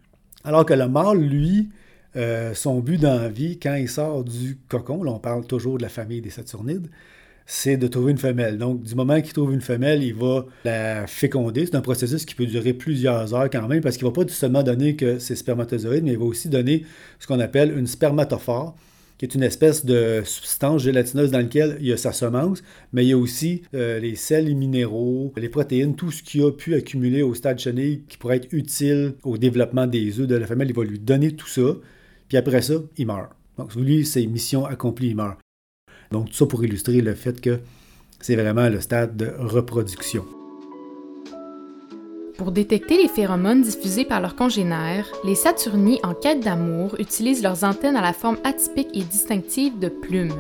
Alors 0.43 0.65
que 0.65 0.73
le 0.73 0.87
mâle, 0.87 1.19
lui, 1.19 1.69
euh, 2.15 2.53
son 2.53 2.79
but 2.79 2.99
dans 2.99 3.19
la 3.19 3.29
vie, 3.29 3.57
quand 3.57 3.75
il 3.75 3.89
sort 3.89 4.23
du 4.23 4.57
cocon, 4.69 5.03
là 5.03 5.11
on 5.11 5.19
parle 5.19 5.45
toujours 5.47 5.77
de 5.77 5.83
la 5.83 5.89
famille 5.89 6.21
des 6.21 6.29
Saturnides, 6.29 6.89
c'est 7.45 7.77
de 7.77 7.87
trouver 7.87 8.11
une 8.11 8.17
femelle. 8.17 8.57
Donc, 8.57 8.83
du 8.83 8.95
moment 8.95 9.21
qu'il 9.21 9.33
trouve 9.33 9.53
une 9.53 9.61
femelle, 9.61 10.03
il 10.03 10.15
va 10.15 10.45
la 10.63 11.05
féconder. 11.07 11.65
C'est 11.65 11.75
un 11.75 11.81
processus 11.81 12.25
qui 12.25 12.33
peut 12.33 12.45
durer 12.45 12.73
plusieurs 12.73 13.33
heures 13.33 13.49
quand 13.51 13.67
même, 13.67 13.81
parce 13.81 13.97
qu'il 13.97 14.07
ne 14.07 14.11
va 14.11 14.23
pas 14.23 14.31
seulement 14.31 14.63
donner 14.63 14.95
que 14.95 15.19
ses 15.19 15.35
spermatozoïdes, 15.35 16.03
mais 16.03 16.13
il 16.13 16.17
va 16.17 16.25
aussi 16.25 16.49
donner 16.49 16.85
ce 17.19 17.27
qu'on 17.27 17.39
appelle 17.39 17.77
une 17.77 17.87
spermatophore, 17.87 18.75
qui 19.17 19.25
est 19.25 19.35
une 19.35 19.43
espèce 19.43 19.85
de 19.85 20.21
substance 20.25 20.83
gélatineuse 20.83 21.31
dans 21.31 21.37
laquelle 21.37 21.77
il 21.79 21.87
y 21.87 21.93
a 21.93 21.97
sa 21.97 22.11
semence, 22.11 22.63
mais 22.91 23.05
il 23.05 23.09
y 23.09 23.13
a 23.13 23.17
aussi 23.17 23.63
euh, 23.73 23.99
les 23.99 24.15
sels, 24.15 24.45
les 24.45 24.53
minéraux, 24.53 25.33
les 25.37 25.49
protéines, 25.49 25.95
tout 25.95 26.11
ce 26.11 26.21
qui 26.21 26.41
a 26.41 26.51
pu 26.51 26.75
accumuler 26.75 27.21
au 27.21 27.33
stade 27.33 27.59
chenille 27.59 28.03
qui 28.07 28.17
pourrait 28.17 28.37
être 28.37 28.51
utile 28.51 29.15
au 29.23 29.37
développement 29.37 29.87
des 29.87 30.19
œufs 30.19 30.27
de 30.27 30.35
la 30.35 30.45
femelle. 30.45 30.69
Il 30.69 30.75
va 30.75 30.83
lui 30.83 30.99
donner 30.99 31.35
tout 31.35 31.47
ça, 31.47 31.75
puis 32.27 32.37
après 32.37 32.61
ça, 32.61 32.75
il 32.97 33.07
meurt. 33.07 33.31
Donc, 33.57 33.73
lui, 33.75 34.05
c'est 34.05 34.25
mission 34.25 34.65
accomplie, 34.65 35.09
il 35.09 35.15
meurt. 35.15 35.39
Donc, 36.11 36.29
tout 36.29 36.35
ça 36.35 36.45
pour 36.45 36.63
illustrer 36.63 37.01
le 37.01 37.15
fait 37.15 37.39
que 37.39 37.59
c'est 38.19 38.35
vraiment 38.35 38.69
le 38.69 38.81
stade 38.81 39.15
de 39.15 39.31
reproduction. 39.37 40.25
Pour 42.37 42.51
détecter 42.51 42.97
les 42.97 43.07
phéromones 43.07 43.61
diffusés 43.61 44.03
par 44.03 44.19
leurs 44.19 44.35
congénères, 44.35 45.07
les 45.23 45.35
Saturnies 45.35 46.01
en 46.03 46.13
quête 46.13 46.41
d'amour 46.41 46.95
utilisent 46.99 47.41
leurs 47.41 47.63
antennes 47.63 47.95
à 47.95 48.01
la 48.01 48.11
forme 48.11 48.37
atypique 48.43 48.89
et 48.93 49.03
distinctive 49.03 49.79
de 49.79 49.87
plumes. 49.87 50.35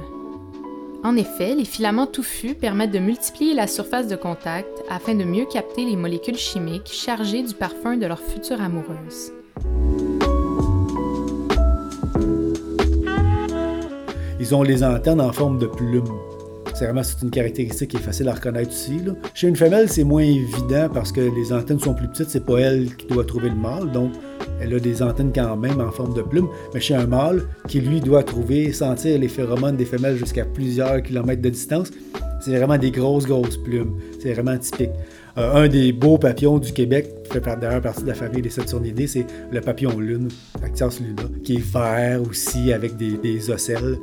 En 1.05 1.15
effet, 1.15 1.55
les 1.55 1.63
filaments 1.63 2.07
touffus 2.07 2.53
permettent 2.53 2.91
de 2.91 2.99
multiplier 2.99 3.53
la 3.53 3.67
surface 3.67 4.07
de 4.07 4.17
contact 4.17 4.67
afin 4.89 5.15
de 5.15 5.23
mieux 5.23 5.45
capter 5.45 5.85
les 5.85 5.95
molécules 5.95 6.37
chimiques 6.37 6.91
chargées 6.91 7.43
du 7.43 7.53
parfum 7.53 7.95
de 7.95 8.05
leur 8.05 8.19
future 8.19 8.59
amoureuse. 8.59 9.31
Ils 14.39 14.53
ont 14.53 14.63
les 14.63 14.83
antennes 14.83 15.21
en 15.21 15.31
forme 15.31 15.59
de 15.59 15.67
plume. 15.67 16.03
C'est 16.75 16.83
vraiment 16.83 17.03
une 17.23 17.31
caractéristique 17.31 17.91
qui 17.91 17.95
est 17.95 18.01
facile 18.01 18.27
à 18.27 18.33
reconnaître 18.33 18.69
aussi. 18.69 18.99
Chez 19.33 19.47
une 19.47 19.55
femelle, 19.55 19.89
c'est 19.89 20.03
moins 20.03 20.23
évident 20.23 20.89
parce 20.93 21.13
que 21.13 21.21
les 21.21 21.53
antennes 21.53 21.79
sont 21.79 21.93
plus 21.93 22.09
petites, 22.09 22.29
c'est 22.29 22.45
pas 22.45 22.59
elle 22.59 22.93
qui 22.97 23.07
doit 23.07 23.23
trouver 23.23 23.47
le 23.47 23.55
mâle, 23.55 23.93
donc 23.93 24.11
elle 24.59 24.73
a 24.73 24.79
des 24.79 25.01
antennes 25.01 25.31
quand 25.33 25.55
même 25.55 25.79
en 25.79 25.89
forme 25.89 26.13
de 26.13 26.21
plume. 26.21 26.49
Mais 26.73 26.81
chez 26.81 26.93
un 26.93 27.07
mâle, 27.07 27.43
qui 27.69 27.79
lui 27.79 28.01
doit 28.01 28.23
trouver, 28.23 28.73
sentir 28.73 29.17
les 29.17 29.29
phéromones 29.29 29.77
des 29.77 29.85
femelles 29.85 30.17
jusqu'à 30.17 30.43
plusieurs 30.43 31.01
kilomètres 31.01 31.41
de 31.41 31.49
distance, 31.49 31.91
c'est 32.41 32.57
vraiment 32.57 32.77
des 32.77 32.91
grosses, 32.91 33.25
grosses 33.25 33.55
plumes. 33.55 33.97
C'est 34.21 34.33
vraiment 34.33 34.57
typique. 34.57 34.91
Euh, 35.37 35.53
un 35.53 35.67
des 35.67 35.91
beaux 35.91 36.17
papillons 36.17 36.59
du 36.59 36.71
Québec, 36.71 37.09
fait 37.29 37.41
d'ailleurs 37.59 37.81
partie 37.81 38.03
de 38.03 38.07
la 38.07 38.13
famille 38.13 38.41
des 38.41 38.49
Saturnidés, 38.49 39.07
c'est 39.07 39.25
le 39.51 39.59
papillon 39.59 39.99
lune, 39.99 40.29
Actias 40.63 40.99
luna, 41.01 41.23
qui 41.43 41.55
est 41.55 41.73
vert 41.73 42.21
aussi 42.21 42.71
avec 42.71 42.95
des, 42.95 43.49
ocelles 43.49 43.97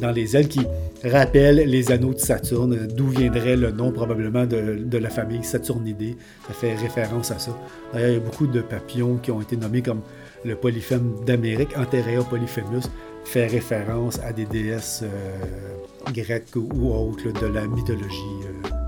dans 0.00 0.10
les 0.10 0.34
ailes 0.34 0.48
qui 0.48 0.60
rappellent 1.04 1.62
les 1.66 1.92
anneaux 1.92 2.14
de 2.14 2.18
Saturne, 2.18 2.88
d'où 2.96 3.08
viendrait 3.08 3.56
le 3.56 3.70
nom 3.70 3.92
probablement 3.92 4.46
de, 4.46 4.98
la 4.98 5.10
famille 5.10 5.44
Saturnidés. 5.44 6.16
Ça 6.46 6.54
fait 6.54 6.74
référence 6.74 7.30
à 7.32 7.38
ça. 7.38 7.56
D'ailleurs, 7.92 8.08
il 8.08 8.14
y 8.14 8.16
a 8.16 8.20
beaucoup 8.20 8.46
de 8.46 8.60
papillons 8.62 9.16
qui 9.16 9.30
ont 9.30 9.42
été 9.42 9.56
nommés 9.56 9.82
comme 9.82 10.00
le 10.44 10.54
polyphème 10.54 11.16
d'Amérique, 11.26 11.76
Anterea 11.76 12.22
polyphemus, 12.24 12.88
fait 13.24 13.46
référence 13.46 14.18
à 14.20 14.32
des 14.32 14.46
déesses 14.46 15.02
euh, 15.02 16.12
grecques 16.12 16.56
ou 16.56 16.92
autres 16.94 17.30
de 17.38 17.46
la 17.46 17.66
mythologie. 17.66 18.22
Euh. 18.64 18.87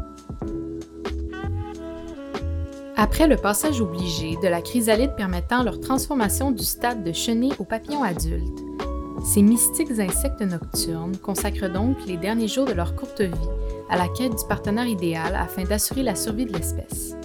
Après 3.03 3.27
le 3.27 3.37
passage 3.37 3.81
obligé 3.81 4.37
de 4.43 4.47
la 4.47 4.61
chrysalide 4.61 5.17
permettant 5.17 5.63
leur 5.63 5.81
transformation 5.81 6.51
du 6.51 6.63
stade 6.63 7.03
de 7.03 7.13
chenille 7.13 7.55
au 7.59 7.65
papillon 7.65 8.03
adulte, 8.03 8.63
ces 9.25 9.41
mystiques 9.41 9.99
insectes 9.99 10.43
nocturnes 10.43 11.17
consacrent 11.17 11.73
donc 11.73 11.97
les 12.07 12.19
derniers 12.19 12.47
jours 12.47 12.67
de 12.67 12.75
leur 12.75 12.95
courte 12.97 13.23
vie 13.23 13.49
à 13.89 13.97
la 13.97 14.07
quête 14.07 14.37
du 14.37 14.47
partenaire 14.47 14.87
idéal 14.87 15.35
afin 15.35 15.65
d'assurer 15.65 16.03
la 16.03 16.15
survie 16.15 16.45
de 16.45 16.53
l'espèce. 16.53 17.17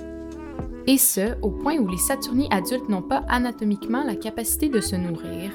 Et 0.87 0.97
ce, 0.97 1.37
au 1.41 1.49
point 1.49 1.75
où 1.75 1.89
les 1.89 1.97
Saturnies 1.97 2.47
adultes 2.51 2.87
n'ont 2.87 3.01
pas 3.01 3.25
anatomiquement 3.27 4.05
la 4.05 4.15
capacité 4.15 4.69
de 4.69 4.79
se 4.79 4.95
nourrir, 4.95 5.51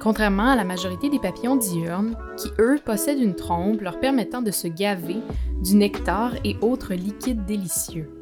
contrairement 0.00 0.50
à 0.50 0.56
la 0.56 0.64
majorité 0.64 1.10
des 1.10 1.18
papillons 1.18 1.56
diurnes, 1.56 2.16
qui 2.36 2.50
eux 2.60 2.78
possèdent 2.84 3.18
une 3.18 3.34
trompe 3.34 3.80
leur 3.80 3.98
permettant 3.98 4.42
de 4.42 4.52
se 4.52 4.68
gaver 4.68 5.16
du 5.60 5.74
nectar 5.74 6.34
et 6.44 6.56
autres 6.60 6.94
liquides 6.94 7.46
délicieux. 7.46 8.19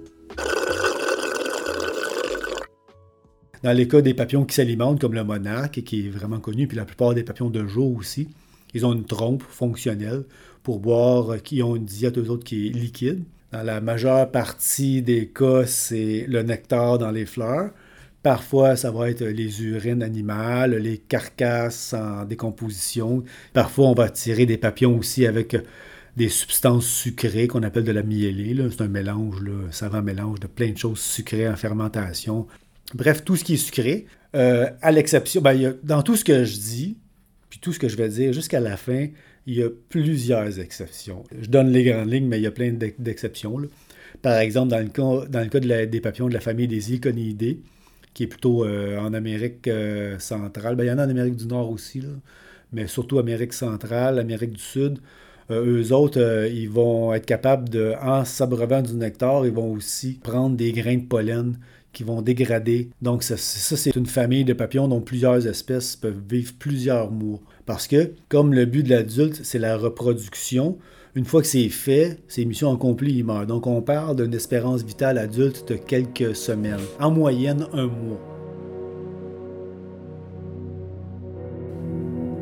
Dans 3.63 3.73
les 3.73 3.89
cas 3.89 4.01
des 4.01 4.15
papillons 4.15 4.45
qui 4.45 4.55
s'alimentent, 4.55 5.01
comme 5.01 5.15
le 5.15 5.25
monarque, 5.25 5.83
qui 5.83 6.07
est 6.07 6.11
vraiment 6.11 6.39
connu, 6.39 6.69
puis 6.69 6.77
la 6.77 6.85
plupart 6.85 7.15
des 7.15 7.25
papillons 7.25 7.51
de 7.51 7.67
jour 7.67 7.97
aussi, 7.97 8.29
ils 8.75 8.87
ont 8.87 8.93
une 8.93 9.05
trompe 9.05 9.43
fonctionnelle 9.43 10.25
pour 10.63 10.79
boire, 10.79 11.43
qui 11.43 11.63
ont 11.63 11.75
une 11.75 11.85
diète, 11.85 12.19
eux 12.19 12.31
autres, 12.31 12.45
qui 12.45 12.69
est 12.69 12.71
liquide. 12.71 13.25
Dans 13.53 13.63
la 13.63 13.81
majeure 13.81 14.31
partie 14.31 15.03
des 15.03 15.27
cas, 15.29 15.65
c'est 15.67 16.27
le 16.29 16.43
nectar 16.43 16.99
dans 16.99 17.11
les 17.11 17.27
fleurs. 17.27 17.71
Parfois, 18.23 18.77
ça 18.77 18.91
va 18.91 19.11
être 19.11 19.25
les 19.25 19.63
urines 19.63 20.03
animales, 20.03 20.75
les 20.75 20.99
carcasses 20.99 21.95
en 21.95 22.25
décomposition. 22.25 23.25
Parfois, 23.55 23.87
on 23.87 23.95
va 23.95 24.11
tirer 24.11 24.45
des 24.45 24.59
papillons 24.59 24.99
aussi 24.99 25.27
avec 25.27 25.57
des 26.17 26.29
substances 26.29 26.87
sucrées 26.87 27.47
qu'on 27.49 27.63
appelle 27.63 27.85
de 27.85 27.93
la 27.93 28.03
miellée. 28.03 28.55
C'est 28.71 28.83
un 28.83 28.89
mélange, 28.89 29.37
un 29.41 29.73
savant 29.73 30.03
mélange 30.03 30.41
de 30.41 30.47
plein 30.47 30.73
de 30.73 30.77
choses 30.77 30.99
sucrées 30.99 31.49
en 31.49 31.57
fermentation. 31.57 32.47
Bref, 32.95 33.25
tout 33.25 33.37
ce 33.37 33.45
qui 33.45 33.55
est 33.55 33.59
sucré, 33.59 34.07
euh, 34.35 34.69
à 34.81 34.93
l'exception, 34.93 35.41
ben, 35.41 35.77
dans 35.83 36.03
tout 36.03 36.17
ce 36.17 36.25
que 36.25 36.45
je 36.45 36.57
dis, 36.57 36.97
puis 37.51 37.59
tout 37.59 37.73
ce 37.73 37.79
que 37.79 37.89
je 37.89 37.97
vais 37.97 38.09
dire 38.09 38.33
jusqu'à 38.33 38.61
la 38.61 38.77
fin, 38.77 39.09
il 39.47 39.55
y 39.55 39.63
a 39.63 39.69
plusieurs 39.89 40.61
exceptions. 40.61 41.25
Je 41.41 41.49
donne 41.49 41.71
les 41.71 41.85
grandes 41.85 42.11
lignes, 42.11 42.27
mais 42.27 42.39
il 42.39 42.43
y 42.43 42.47
a 42.47 42.51
plein 42.51 42.73
d'exceptions. 42.73 43.57
Par 44.23 44.39
exemple, 44.39 44.69
dans 44.69 45.41
le 45.41 45.49
cas, 45.49 45.87
des 45.87 46.01
papillons 46.01 46.29
de 46.29 46.35
la 46.35 46.41
famille 46.41 46.69
des 46.69 46.95
Iconidae, 46.95 47.59
qui 48.15 48.25
est 48.25 48.27
plutôt 48.27 48.65
euh, 48.65 48.99
en 48.99 49.13
Amérique 49.15 49.69
euh, 49.69 50.19
centrale, 50.19 50.77
ben, 50.77 50.85
il 50.85 50.89
y 50.89 50.91
en 50.91 50.99
a 50.99 51.07
en 51.07 51.11
Amérique 51.11 51.37
du 51.37 51.47
Nord 51.47 51.71
aussi, 51.71 52.03
mais 52.73 52.87
surtout 52.87 53.19
Amérique 53.19 53.53
centrale, 53.53 54.19
Amérique 54.19 54.53
du 54.53 54.63
Sud. 54.63 54.99
Eux 55.51 55.95
autres, 55.95 56.47
ils 56.53 56.69
vont 56.69 57.15
être 57.15 57.25
capables 57.25 57.71
de, 57.71 57.95
en 58.03 58.27
s'abreuvant 58.27 58.83
du 58.83 58.93
nectar, 58.93 59.47
ils 59.47 59.53
vont 59.53 59.73
aussi 59.73 60.21
prendre 60.23 60.57
des 60.57 60.73
grains 60.73 60.99
de 60.99 61.07
pollen 61.07 61.57
qui 61.93 62.05
vont 62.05 62.23
dégrader. 62.23 62.91
Donc 63.03 63.23
ça, 63.23 63.37
c'est 63.37 63.97
une 63.97 64.07
famille 64.07 64.45
de 64.45 64.53
papillons 64.53 64.89
dont 64.89 65.01
plusieurs 65.01 65.47
espèces 65.47 65.97
peuvent 65.97 66.23
vivre 66.29 66.53
plusieurs 66.59 67.11
mois. 67.11 67.41
Parce 67.67 67.87
que, 67.87 68.13
comme 68.29 68.55
le 68.55 68.67
but 68.67 68.83
de 68.83 68.91
l'adulte, 68.91 69.41
c'est 69.43 69.59
la 69.59 69.77
reproduction, 69.77 70.79
une 71.15 71.25
fois 71.25 71.41
que 71.41 71.49
c'est 71.49 71.69
fait, 71.69 72.19
c'est 72.29 72.45
mission 72.45 72.73
accomplie, 72.73 73.15
il 73.15 73.25
meurt. 73.25 73.47
Donc 73.47 73.67
on 73.67 73.83
parle 73.83 74.17
d'une 74.17 74.35
espérance 74.35 74.85
vitale 74.85 75.19
adulte 75.19 75.69
de 75.69 75.75
quelques 75.75 76.37
semaines, 76.37 76.79
en 77.01 77.11
moyenne 77.11 77.67
un 77.73 77.87
mois. 77.87 78.21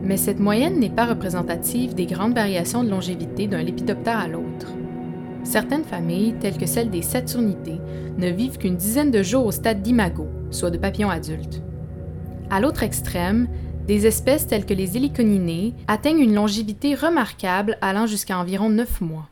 Mais 0.02 0.16
cette 0.16 0.38
moyenne 0.38 0.78
n'est 0.78 0.90
pas 0.90 1.06
représentative 1.06 1.94
des 1.94 2.06
grandes 2.06 2.34
variations 2.34 2.84
de 2.84 2.90
longévité 2.90 3.48
d'un 3.48 3.62
lépidoptère 3.62 4.18
à 4.18 4.28
l'autre. 4.28 4.72
Certaines 5.46 5.84
familles, 5.84 6.34
telles 6.40 6.58
que 6.58 6.66
celles 6.66 6.90
des 6.90 7.02
Saturnidae, 7.02 7.80
ne 8.18 8.28
vivent 8.30 8.58
qu'une 8.58 8.76
dizaine 8.76 9.12
de 9.12 9.22
jours 9.22 9.46
au 9.46 9.52
stade 9.52 9.80
d'imago, 9.80 10.26
soit 10.50 10.72
de 10.72 10.76
papillons 10.76 11.08
adultes. 11.08 11.62
À 12.50 12.60
l'autre 12.60 12.82
extrême, 12.82 13.46
des 13.86 14.08
espèces 14.08 14.48
telles 14.48 14.66
que 14.66 14.74
les 14.74 14.96
héliconinées 14.96 15.74
atteignent 15.86 16.18
une 16.18 16.34
longévité 16.34 16.96
remarquable 16.96 17.78
allant 17.80 18.06
jusqu'à 18.06 18.36
environ 18.36 18.68
9 18.68 19.00
mois. 19.02 19.28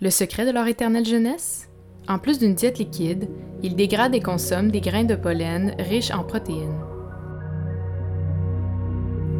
Le 0.00 0.10
secret 0.10 0.44
de 0.44 0.50
leur 0.50 0.66
éternelle 0.66 1.06
jeunesse? 1.06 1.68
En 2.08 2.18
plus 2.18 2.40
d'une 2.40 2.56
diète 2.56 2.80
liquide, 2.80 3.28
ils 3.62 3.76
dégradent 3.76 4.16
et 4.16 4.20
consomment 4.20 4.72
des 4.72 4.80
grains 4.80 5.04
de 5.04 5.14
pollen 5.14 5.76
riches 5.78 6.10
en 6.10 6.24
protéines. 6.24 6.91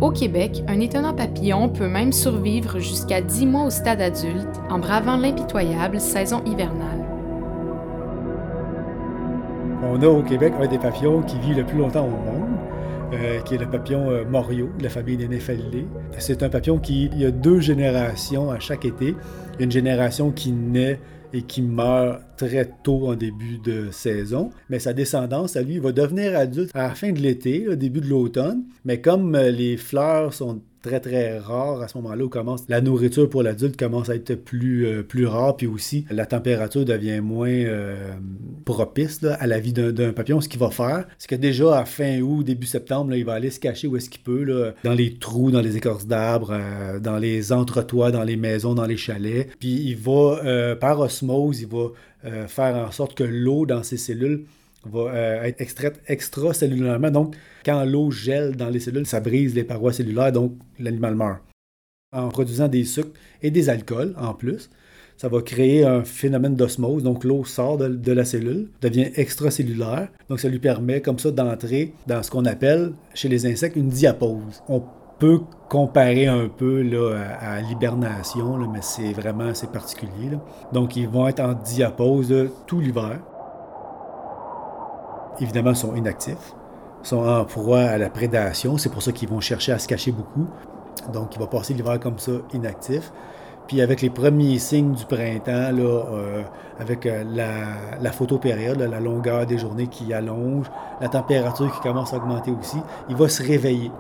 Au 0.03 0.11
Québec, 0.11 0.65
un 0.67 0.81
étonnant 0.81 1.15
papillon 1.15 1.69
peut 1.69 1.87
même 1.87 2.11
survivre 2.11 2.81
jusqu'à 2.81 3.21
10 3.21 3.47
mois 3.47 3.67
au 3.67 3.71
stade 3.71 4.01
adulte 4.01 4.61
en 4.69 4.81
bravant 4.81 5.17
l'impitoyable 5.17 6.01
saison 6.01 6.43
hivernale. 6.45 7.07
On 9.85 10.03
a 10.03 10.09
au 10.09 10.25
Québec 10.25 10.55
un 10.61 10.67
des 10.67 10.79
papillons 10.79 11.23
qui 11.23 11.39
vit 11.39 11.55
le 11.55 11.63
plus 11.63 11.79
longtemps 11.79 12.05
au 12.05 12.11
monde, 12.11 12.51
euh, 13.13 13.39
qui 13.43 13.55
est 13.55 13.59
le 13.59 13.71
papillon 13.71 14.11
euh, 14.11 14.25
Morio, 14.25 14.71
de 14.77 14.83
la 14.83 14.91
famille 14.91 15.17
des 15.17 15.29
Néphalidés. 15.29 15.87
C'est 16.19 16.43
un 16.43 16.49
papillon 16.49 16.79
qui 16.81 17.05
il 17.05 17.21
y 17.21 17.25
a 17.25 17.31
deux 17.31 17.61
générations 17.61 18.51
à 18.51 18.59
chaque 18.59 18.85
été. 18.85 19.15
Une 19.61 19.71
génération 19.71 20.33
qui 20.33 20.51
naît 20.51 20.99
et 21.33 21.43
qui 21.43 21.63
meurt 21.63 22.21
très 22.37 22.71
tôt 22.83 23.09
en 23.09 23.15
début 23.15 23.59
de 23.59 23.91
saison. 23.91 24.51
Mais 24.69 24.79
sa 24.79 24.93
descendance, 24.93 25.57
à 25.57 25.63
lui, 25.63 25.79
va 25.79 25.93
devenir 25.93 26.37
adulte 26.37 26.71
à 26.75 26.89
la 26.89 26.95
fin 26.95 27.13
de 27.13 27.19
l'été, 27.19 27.67
début 27.77 28.01
de 28.01 28.09
l'automne. 28.09 28.65
Mais 28.85 29.01
comme 29.01 29.35
euh, 29.35 29.51
les 29.51 29.77
fleurs 29.77 30.35
sont 30.35 30.61
très 30.83 31.01
très 31.01 31.39
rare 31.39 31.81
à 31.81 31.89
ce 31.89 31.97
moment-là 31.99 32.25
où 32.25 32.29
commence 32.29 32.65
la 32.69 32.81
nourriture 32.81 33.29
pour 33.31 33.43
l'adulte 33.43 33.77
commence 33.77 34.11
à 34.11 34.17
être 34.17 34.35
plus, 34.35 34.87
euh, 34.87 35.03
plus 35.03 35.27
rare 35.27 35.57
puis 35.57 35.67
aussi 35.67 36.05
la 36.11 36.27
température 36.27 36.85
devient 36.85 37.21
moins 37.21 37.49
euh, 37.49 38.13
propice 38.65 39.21
à 39.25 39.47
la 39.47 39.61
vie 39.61 39.73
d'un 39.73 40.13
papillon 40.13 40.41
ce 40.41 40.49
qu'il 40.49 40.61
va 40.61 40.71
faire. 40.71 41.07
C'est 41.19 41.29
que 41.29 41.35
déjà 41.35 41.79
à 41.79 41.85
fin 41.85 42.21
août 42.21 42.43
début 42.45 42.67
septembre 42.67 43.15
il 43.15 43.25
va 43.25 43.35
aller 43.35 43.51
se 43.51 43.61
cacher 43.61 43.87
où 43.87 43.97
est-ce 43.97 44.11
qu'il 44.11 44.23
peut 44.23 44.43
là, 44.43 44.73
dans 44.85 44.95
les 44.95 45.15
trous 45.15 45.51
dans 45.51 45.61
les 45.61 45.77
écorces 45.77 46.07
d'arbres 46.07 46.53
euh, 46.53 46.99
dans 46.99 47.19
les 47.19 47.53
entretoits 47.53 48.11
dans 48.11 48.25
les 48.25 48.37
maisons 48.37 48.75
dans 48.75 48.87
les 48.87 48.97
chalets. 48.97 49.49
Puis 49.59 49.69
il 49.69 49.97
va 49.97 50.77
par 50.81 50.99
osmose 50.99 51.61
il 51.61 51.69
va 51.69 52.47
faire 52.47 52.77
en 52.77 52.91
sorte 52.91 53.15
que 53.15 53.25
l'eau 53.25 53.67
dans 53.67 53.83
ses 53.83 53.97
cellules 53.97 54.45
va 54.85 55.15
euh, 55.15 55.43
être 55.45 55.61
extraite 55.61 56.01
extracellulairement. 56.07 57.11
Donc, 57.11 57.37
quand 57.65 57.85
l'eau 57.85 58.11
gèle 58.11 58.57
dans 58.57 58.69
les 58.69 58.81
cellules, 58.81 59.07
ça 59.07 59.21
brise 59.21 59.55
les 59.55 59.65
parois 59.65 59.93
cellulaires, 59.93 60.33
donc 60.33 60.57
l'animal 60.79 61.15
meurt. 61.15 61.41
En 62.15 62.29
produisant 62.29 62.69
des 62.69 62.85
sucres 62.85 63.19
et 63.41 63.51
des 63.51 63.71
alcools 63.71 64.15
en 64.19 64.35
plus, 64.35 64.69
ça 65.17 65.29
va 65.29 65.41
créer 65.41 65.85
un 65.85 66.05
phénomène 66.05 66.57
d'osmose. 66.57 67.03
Donc, 67.03 67.25
l'eau 67.25 67.45
sort 67.45 67.79
de, 67.79 68.13
la 68.13 68.25
cellule, 68.25 68.71
devient 68.81 69.09
extracellulaire. 69.15 70.09
Donc, 70.29 70.41
ça 70.41 70.49
lui 70.49 70.59
permet 70.59 71.01
comme 71.01 71.19
ça 71.19 71.31
d'entrer 71.31 71.95
dans 72.07 72.23
ce 72.23 72.31
qu'on 72.31 72.45
appelle 72.45 72.93
chez 73.15 73.29
les 73.29 73.47
insectes 73.47 73.77
une 73.77 73.89
diapause. 73.89 74.63
On 74.69 74.83
peut 75.19 75.41
comparer 75.69 76.27
un 76.27 76.49
peu 76.49 76.83
là, 76.83 77.21
à, 77.41 77.61
l'hibernation, 77.61 78.59
mais 78.69 78.81
c'est 78.83 79.13
vraiment 79.13 79.47
assez 79.47 79.69
particulier. 79.69 80.31
Donc, 80.73 80.97
ils 80.97 81.09
vont 81.09 81.29
être 81.29 81.41
en 81.41 81.55
diapause 81.55 82.35
tout 82.67 82.81
l'hiver 82.81 83.21
évidemment, 85.41 85.75
sont 85.75 85.95
inactifs, 85.95 86.55
sont 87.03 87.27
en 87.27 87.45
proie 87.45 87.81
à 87.81 87.99
la 87.99 88.11
prédation. 88.11 88.79
C'est 88.79 88.91
pour 88.91 89.03
ça 89.03 89.13
qu'ils 89.13 89.29
vont 89.29 89.41
chercher 89.41 89.73
à 89.73 89.79
se 89.79 89.89
cacher 89.89 90.13
beaucoup. 90.13 90.47
Donc, 91.13 91.35
il 91.35 91.41
va 91.41 91.47
passer 91.47 91.75
l'hiver 91.75 91.99
comme 92.01 92.19
ça, 92.19 92.33
inactif. 92.53 93.13
Puis 93.69 93.81
avec 93.81 94.03
les 94.03 94.11
premiers 94.11 94.59
signes 94.59 94.93
du 94.93 95.05
printemps, 95.05 95.71
euh, 95.79 96.43
avec 96.81 97.07
euh, 97.07 97.25
la, 97.25 97.99
la, 98.01 98.13
photopériode, 98.13 98.81
la 98.81 99.01
longueur 99.01 99.47
des 99.47 99.57
journées 99.57 99.87
qui 99.87 100.13
allonge, 100.13 100.67
la 101.01 101.09
température 101.09 101.73
qui 101.73 101.81
commence 101.81 102.13
à 102.13 102.17
augmenter 102.17 102.51
aussi, 102.51 102.79
il 103.09 103.17
va 103.17 103.29
se 103.29 103.43
réveiller. 103.43 103.91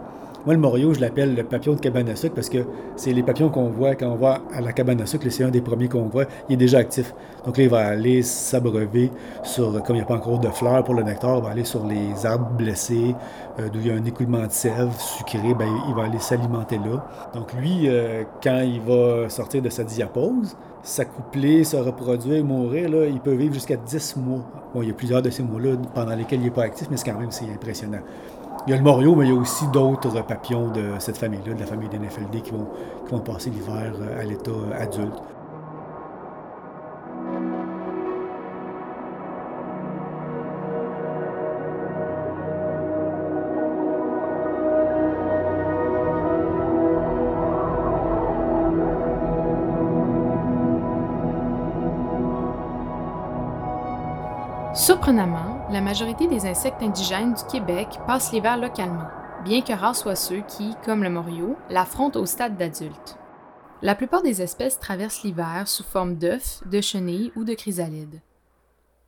Moi, 0.44 0.54
le 0.54 0.60
morio, 0.60 0.92
je 0.92 1.00
l'appelle 1.00 1.36
le 1.36 1.44
papillon 1.44 1.76
de 1.76 1.80
cabane 1.80 2.08
à 2.08 2.16
sucre 2.16 2.34
parce 2.34 2.48
que 2.48 2.64
c'est 2.96 3.12
les 3.12 3.22
papillons 3.22 3.48
qu'on 3.48 3.70
voit 3.70 3.94
quand 3.94 4.08
on 4.08 4.16
va 4.16 4.40
à 4.52 4.60
la 4.60 4.72
cabane 4.72 5.00
à 5.00 5.06
sucre. 5.06 5.24
C'est 5.30 5.44
un 5.44 5.50
des 5.50 5.60
premiers 5.60 5.88
qu'on 5.88 6.08
voit. 6.08 6.24
Il 6.48 6.54
est 6.54 6.56
déjà 6.56 6.78
actif. 6.78 7.14
Donc 7.46 7.58
là, 7.58 7.62
il 7.62 7.70
va 7.70 7.86
aller 7.86 8.22
s'abreuver 8.22 9.12
sur, 9.44 9.80
comme 9.84 9.94
il 9.94 10.00
n'y 10.00 10.04
a 10.04 10.06
pas 10.06 10.16
encore 10.16 10.40
de 10.40 10.48
fleurs 10.48 10.82
pour 10.82 10.94
le 10.94 11.04
nectar, 11.04 11.38
il 11.38 11.44
va 11.44 11.50
aller 11.50 11.64
sur 11.64 11.86
les 11.86 12.26
arbres 12.26 12.50
blessés, 12.58 13.14
euh, 13.60 13.68
d'où 13.68 13.78
il 13.78 13.86
y 13.86 13.90
a 13.92 13.94
un 13.94 14.04
écoulement 14.04 14.44
de 14.44 14.50
sève 14.50 14.90
sucré, 14.98 15.54
ben, 15.54 15.68
il 15.88 15.94
va 15.94 16.04
aller 16.04 16.18
s'alimenter 16.18 16.78
là. 16.78 17.06
Donc 17.34 17.52
lui, 17.52 17.82
euh, 17.84 18.24
quand 18.42 18.62
il 18.64 18.80
va 18.80 19.28
sortir 19.28 19.62
de 19.62 19.68
sa 19.68 19.84
diapose, 19.84 20.56
s'accoupler, 20.82 21.62
se 21.62 21.76
reproduire, 21.76 22.44
mourir, 22.44 22.88
il 23.06 23.20
peut 23.20 23.34
vivre 23.34 23.54
jusqu'à 23.54 23.76
10 23.76 24.16
mois. 24.16 24.42
Bon, 24.74 24.82
il 24.82 24.88
y 24.88 24.90
a 24.90 24.94
plusieurs 24.94 25.22
de 25.22 25.30
ces 25.30 25.44
mois-là 25.44 25.76
pendant 25.94 26.16
lesquels 26.16 26.40
il 26.40 26.44
n'est 26.46 26.50
pas 26.50 26.64
actif, 26.64 26.88
mais 26.90 26.96
c'est 26.96 27.10
quand 27.10 27.18
même 27.18 27.30
c'est 27.30 27.44
impressionnant. 27.44 28.00
Il 28.66 28.70
y 28.70 28.74
a 28.74 28.76
le 28.76 28.82
morio, 28.84 29.16
mais 29.16 29.26
il 29.26 29.32
y 29.32 29.36
a 29.36 29.38
aussi 29.38 29.66
d'autres 29.68 30.22
papillons 30.22 30.68
de 30.68 30.92
cette 31.00 31.18
famille-là, 31.18 31.54
de 31.54 31.60
la 31.60 31.66
famille 31.66 31.88
des 31.88 31.98
NFLD, 31.98 32.42
qui 32.42 32.52
vont, 32.52 32.68
qui 33.04 33.12
vont 33.12 33.18
passer 33.18 33.50
l'hiver 33.50 33.92
euh, 34.00 34.20
à 34.20 34.24
l'état 34.24 34.52
adulte. 34.78 35.20
La 55.72 55.80
majorité 55.80 56.26
des 56.28 56.44
insectes 56.44 56.82
indigènes 56.82 57.32
du 57.32 57.44
Québec 57.50 57.88
passent 58.06 58.30
l'hiver 58.30 58.58
localement, 58.58 59.08
bien 59.42 59.62
que 59.62 59.72
rares 59.72 59.96
soient 59.96 60.16
ceux 60.16 60.42
qui, 60.42 60.74
comme 60.84 61.02
le 61.02 61.08
morio, 61.08 61.56
l'affrontent 61.70 62.20
au 62.20 62.26
stade 62.26 62.58
d'adulte. 62.58 63.16
La 63.80 63.94
plupart 63.94 64.22
des 64.22 64.42
espèces 64.42 64.78
traversent 64.78 65.22
l'hiver 65.22 65.66
sous 65.66 65.82
forme 65.82 66.16
d'œufs, 66.16 66.62
de 66.66 66.80
chenilles 66.82 67.32
ou 67.36 67.44
de 67.44 67.54
chrysalides. 67.54 68.20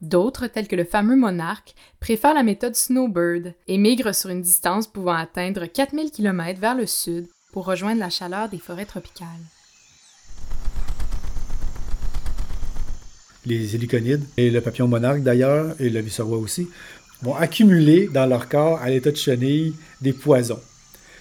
D'autres, 0.00 0.46
tels 0.46 0.66
que 0.66 0.74
le 0.74 0.84
fameux 0.84 1.16
monarque, 1.16 1.74
préfèrent 2.00 2.34
la 2.34 2.42
méthode 2.42 2.74
snowbird 2.74 3.54
et 3.68 3.78
migrent 3.78 4.14
sur 4.14 4.30
une 4.30 4.42
distance 4.42 4.86
pouvant 4.86 5.14
atteindre 5.14 5.66
4000 5.66 6.10
km 6.10 6.58
vers 6.58 6.74
le 6.74 6.86
sud 6.86 7.28
pour 7.52 7.66
rejoindre 7.66 8.00
la 8.00 8.10
chaleur 8.10 8.48
des 8.48 8.58
forêts 8.58 8.86
tropicales. 8.86 9.28
Les 13.46 13.74
héliconides 13.74 14.24
et 14.36 14.50
le 14.50 14.60
papillon 14.60 14.88
monarque 14.88 15.22
d'ailleurs, 15.22 15.74
et 15.78 15.90
le 15.90 16.00
viceroy 16.00 16.38
aussi, 16.38 16.68
vont 17.22 17.34
accumuler 17.34 18.08
dans 18.12 18.26
leur 18.26 18.48
corps, 18.48 18.78
à 18.80 18.90
l'état 18.90 19.10
de 19.10 19.16
chenille, 19.16 19.74
des 20.00 20.12
poisons. 20.12 20.60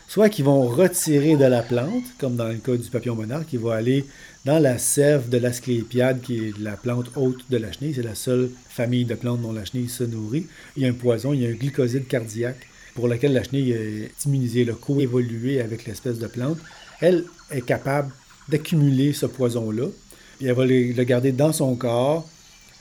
Soit 0.08 0.30
qu'ils 0.30 0.46
vont 0.46 0.68
retirer 0.68 1.36
de 1.38 1.46
la 1.46 1.64
plante, 1.64 2.04
comme 2.20 2.36
dans 2.36 2.48
le 2.48 2.56
cas 2.56 2.76
du 2.76 2.90
papillon 2.90 3.16
monarque, 3.16 3.48
qui 3.48 3.58
va 3.58 3.76
aller 3.76 4.06
dans 4.46 4.60
la 4.60 4.78
sève 4.78 5.30
de 5.30 5.38
l'asclépiade, 5.38 6.22
qui 6.22 6.38
est 6.38 6.58
la 6.60 6.78
plante 6.78 7.10
haute 7.16 7.46
de 7.50 7.58
la 7.58 7.72
chenille. 7.72 7.94
C'est 7.96 8.04
la 8.04 8.16
seule 8.16 8.50
famille 8.70 9.06
de 9.06 9.16
plantes 9.16 9.42
dont 9.42 9.54
la 9.54 9.66
chenille 9.66 9.90
se 9.90 10.04
nourrit. 10.04 10.46
Il 10.76 10.84
y 10.84 10.86
a 10.86 10.90
un 10.90 10.94
poison, 10.94 11.34
il 11.34 11.42
y 11.42 11.46
a 11.46 11.50
un 11.50 11.54
glycoside 11.54 12.08
cardiaque 12.08 12.68
pour 12.94 13.08
lequel 13.08 13.34
la 13.34 13.44
chenille 13.44 13.72
est 13.72 14.26
immunisée, 14.26 14.66
le 14.66 14.76
co-évolué 14.76 15.62
avec 15.62 15.86
l'espèce 15.86 16.20
de 16.20 16.28
plante. 16.28 16.60
Elle 17.02 17.26
est 17.52 17.66
capable 17.66 18.14
d'accumuler 18.50 19.14
ce 19.14 19.26
poison-là. 19.26 19.88
Elle 20.44 20.54
va 20.54 20.66
le 20.66 21.04
garder 21.04 21.32
dans 21.32 21.54
son 21.54 21.76
corps 21.76 22.28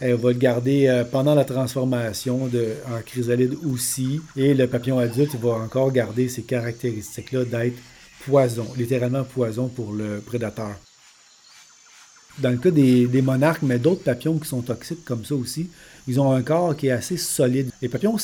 elle 0.04 0.14
va 0.14 0.32
le 0.32 0.38
garder 0.38 0.88
euh, 0.88 1.04
pendant 1.04 1.32
la 1.32 1.44
transformation 1.44 2.50
en 2.90 3.00
chrysalide 3.06 3.56
aussi. 3.72 4.20
Et 4.34 4.52
le 4.52 4.66
papillon 4.66 4.98
adulte 4.98 5.36
va 5.36 5.50
encore 5.50 5.92
garder 5.92 6.28
ces 6.28 6.42
caractéristiques-là 6.42 7.44
d'être 7.44 7.78
poison, 8.24 8.66
littéralement 8.76 9.22
poison 9.22 9.68
pour 9.68 9.92
le 9.92 10.20
prédateur. 10.20 10.74
Dans 12.40 12.50
le 12.50 12.56
cas 12.56 12.72
des, 12.72 13.22
monarques, 13.22 13.62
mais 13.62 13.78
d'autres 13.78 14.02
papillons 14.02 14.38
qui 14.38 14.48
sont 14.48 14.62
toxiques 14.62 15.04
comme 15.04 15.24
ça 15.24 15.36
aussi, 15.36 15.70
ils 16.08 16.18
ont 16.18 16.32
un 16.32 16.42
corps 16.42 16.76
qui 16.76 16.88
est 16.88 16.92
assez 16.92 17.16
solide. 17.16 17.70
Les 17.80 17.88
papillons, 17.88 18.18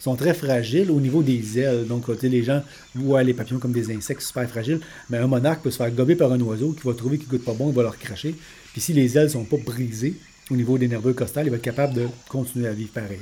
sont 0.00 0.16
très 0.16 0.34
fragiles 0.34 0.90
au 0.90 1.00
niveau 1.00 1.22
des 1.22 1.58
ailes. 1.58 1.86
Donc, 1.86 2.08
les 2.08 2.42
gens 2.42 2.62
voient 2.94 3.22
les 3.22 3.34
papillons 3.34 3.58
comme 3.58 3.72
des 3.72 3.94
insectes 3.94 4.22
super 4.22 4.48
fragiles, 4.48 4.80
mais 5.10 5.18
un 5.18 5.26
monarque 5.26 5.62
peut 5.62 5.70
se 5.70 5.78
faire 5.78 5.90
gober 5.90 6.16
par 6.16 6.32
un 6.32 6.40
oiseau 6.40 6.72
qui 6.72 6.86
va 6.86 6.94
trouver 6.94 7.18
qu'il 7.18 7.28
goûte 7.28 7.44
pas 7.44 7.54
bon, 7.54 7.70
il 7.70 7.74
va 7.74 7.82
leur 7.82 7.98
cracher. 7.98 8.34
Puis 8.72 8.80
si 8.80 8.92
les 8.92 9.16
ailes 9.16 9.30
sont 9.30 9.44
pas 9.44 9.56
brisées, 9.56 10.14
au 10.50 10.54
niveau 10.54 10.78
des 10.78 10.88
nerveux 10.88 11.12
costales, 11.12 11.46
il 11.46 11.50
va 11.50 11.56
être 11.56 11.62
capable 11.62 11.94
de 11.94 12.08
continuer 12.28 12.68
à 12.68 12.72
vivre 12.72 12.92
pareil. 12.92 13.18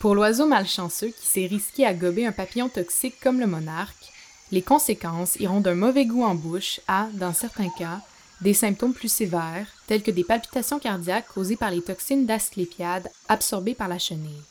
Pour 0.00 0.14
l'oiseau 0.14 0.46
malchanceux 0.46 1.08
qui 1.08 1.26
s'est 1.26 1.46
risqué 1.46 1.86
à 1.86 1.94
gober 1.94 2.26
un 2.26 2.32
papillon 2.32 2.68
toxique 2.68 3.14
comme 3.22 3.40
le 3.40 3.46
monarque, 3.46 4.12
les 4.52 4.62
conséquences 4.62 5.36
iront 5.36 5.60
d'un 5.60 5.74
mauvais 5.74 6.06
goût 6.06 6.24
en 6.24 6.34
bouche 6.34 6.80
à, 6.88 7.08
dans 7.14 7.32
certains 7.32 7.70
cas, 7.78 8.00
des 8.40 8.54
symptômes 8.54 8.92
plus 8.92 9.12
sévères, 9.12 9.66
tels 9.86 10.02
que 10.02 10.10
des 10.10 10.24
palpitations 10.24 10.78
cardiaques 10.78 11.28
causées 11.32 11.56
par 11.56 11.70
les 11.70 11.82
toxines 11.82 12.26
d'asclépiade 12.26 13.10
absorbées 13.28 13.74
par 13.74 13.88
la 13.88 13.98
chenille. 13.98 14.42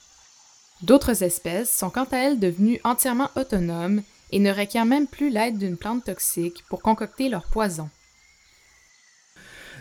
D'autres 0.84 1.24
espèces 1.24 1.74
sont 1.74 1.90
quant 1.90 2.08
à 2.12 2.18
elles 2.18 2.40
devenues 2.40 2.82
entièrement 2.84 3.30
autonomes 3.38 4.02
et 4.34 4.40
ne 4.40 4.52
requièrent 4.52 4.86
même 4.86 5.08
plus 5.08 5.30
l'aide 5.30 5.58
d'une 5.58 5.78
plante 5.78 6.04
toxique 6.04 6.66
pour 6.68 6.82
concocter 6.82 7.30
leur 7.30 7.44
poison. 7.44 7.88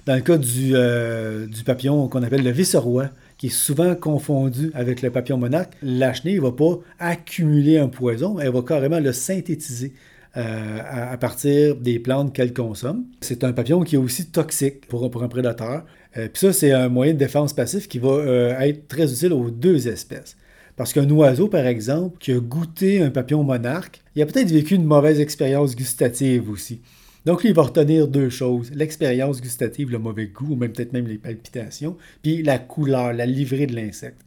Dans 0.07 0.15
le 0.15 0.21
cas 0.21 0.39
euh, 0.39 1.47
du, 1.47 1.65
papillon 1.65 2.07
qu'on 2.07 2.23
appelle 2.23 2.45
le 2.45 2.53
vice-roi, 2.53 3.09
qui 3.37 3.49
est 3.49 3.51
souvent 3.51 3.97
confondu 3.97 4.71
avec 4.75 5.03
le 5.03 5.11
papillon 5.11 5.39
monarque, 5.39 5.73
la 5.83 6.13
chenille 6.13 6.37
ne 6.37 6.43
va 6.43 6.53
pas 6.53 6.79
accumuler 7.01 7.79
un 7.79 7.89
poison, 7.89 8.39
elle 8.39 8.53
va 8.53 8.63
carrément 8.63 9.01
le 9.01 9.13
synthétiser. 9.13 9.93
Euh, 10.35 10.79
à, 10.89 11.19
partir 11.19 11.77
des 11.77 11.99
plantes 11.99 12.33
qu'elle 12.33 12.55
consomme. 12.55 13.05
C'est 13.21 13.45
un 13.45 13.53
papillon 13.53 13.83
qui 13.83 13.97
est 13.97 13.99
aussi 13.99 14.31
toxique 14.31 14.87
pour, 14.89 15.05
un 15.05 15.29
prédateur. 15.29 15.85
Euh, 16.17 16.27
puis 16.33 16.47
ça, 16.47 16.55
c'est 16.55 16.73
un 16.73 16.89
moyen 16.89 17.13
de 17.13 17.19
défense 17.19 17.53
passif 17.53 17.87
qui 17.87 17.99
va 17.99 18.25
être 18.67 18.89
très 18.89 19.13
utile 19.13 19.35
aux 19.35 19.51
deux 19.51 19.89
espèces. 19.89 20.39
Parce 20.77 20.93
qu'un 20.93 21.09
oiseau, 21.11 21.49
par 21.49 21.67
exemple, 21.67 22.17
qui 22.19 22.33
a 22.33 22.41
goûté 22.41 23.03
un 23.03 23.11
papillon 23.11 23.45
monarque, 23.45 24.01
il 24.17 24.23
a 24.23 24.27
peut-être 24.27 24.51
vécu 24.51 24.75
une 24.75 24.85
mauvaise 24.85 25.21
expérience 25.21 25.77
gustative 25.77 26.51
aussi. 26.51 26.81
Donc, 27.25 27.43
il 27.45 27.55
va 27.55 27.63
retenir 27.63 28.09
deux 28.09 28.31
choses 28.31 28.71
l'expérience 28.75 29.41
gustative, 29.41 29.91
le 29.91 29.99
mauvais 29.99 30.27
goût, 30.27 30.53
ou 30.53 30.57
même 30.57 30.73
peut-être 30.73 30.93
même 30.93 31.07
les 31.07 31.19
palpitations, 31.19 31.97
puis 32.23 32.43
la 32.43 32.59
couleur, 32.59 33.13
la 33.13 33.27
livrée 33.27 33.67
de 33.67 33.77
l'insecte. 33.77 34.21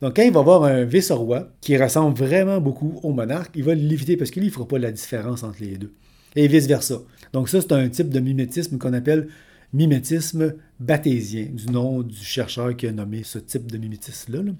Donc, 0.00 0.16
quand 0.16 0.22
il 0.22 0.32
va 0.32 0.42
voir 0.42 0.64
un 0.64 0.84
vice-roi 0.84 1.50
qui 1.60 1.76
ressemble 1.76 2.16
vraiment 2.16 2.60
beaucoup 2.60 3.00
au 3.02 3.12
monarque, 3.12 3.50
il 3.56 3.64
va 3.64 3.74
l'éviter 3.74 4.16
parce 4.16 4.30
qu'il 4.30 4.44
ne 4.44 4.50
fera 4.50 4.66
pas 4.66 4.78
la 4.78 4.92
différence 4.92 5.42
entre 5.42 5.58
les 5.60 5.76
deux. 5.76 5.92
Et 6.36 6.46
vice-versa. 6.46 7.02
Donc, 7.32 7.48
ça, 7.48 7.60
c'est 7.60 7.72
un 7.72 7.88
type 7.88 8.10
de 8.10 8.20
mimétisme 8.20 8.78
qu'on 8.78 8.92
appelle 8.92 9.28
mimétisme 9.72 10.54
bathésien, 10.80 11.46
du 11.52 11.66
nom 11.66 12.02
du 12.02 12.16
chercheur 12.16 12.76
qui 12.76 12.86
a 12.86 12.92
nommé 12.92 13.22
ce 13.24 13.38
type 13.38 13.70
de 13.70 13.76
mimétisme-là. 13.76 14.52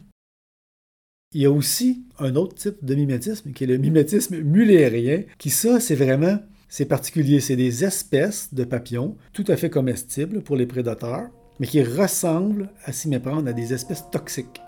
Il 1.34 1.42
y 1.42 1.44
a 1.44 1.50
aussi 1.50 2.06
un 2.18 2.36
autre 2.36 2.54
type 2.54 2.82
de 2.82 2.94
mimétisme 2.94 3.52
qui 3.52 3.64
est 3.64 3.66
le 3.66 3.76
mimétisme 3.76 4.38
mullérien, 4.40 5.24
qui 5.36 5.50
ça, 5.50 5.78
c'est 5.78 5.94
vraiment 5.94 6.38
c'est 6.70 6.86
particulier, 6.86 7.40
c'est 7.40 7.54
des 7.54 7.84
espèces 7.84 8.54
de 8.54 8.64
papillons 8.64 9.14
tout 9.34 9.44
à 9.48 9.56
fait 9.58 9.68
comestibles 9.68 10.42
pour 10.42 10.56
les 10.56 10.64
prédateurs, 10.64 11.28
mais 11.60 11.66
qui 11.66 11.82
ressemblent 11.82 12.70
à 12.86 12.92
s'y 12.92 13.10
méprendre 13.10 13.46
à 13.46 13.52
des 13.52 13.74
espèces 13.74 14.04
toxiques. 14.10 14.62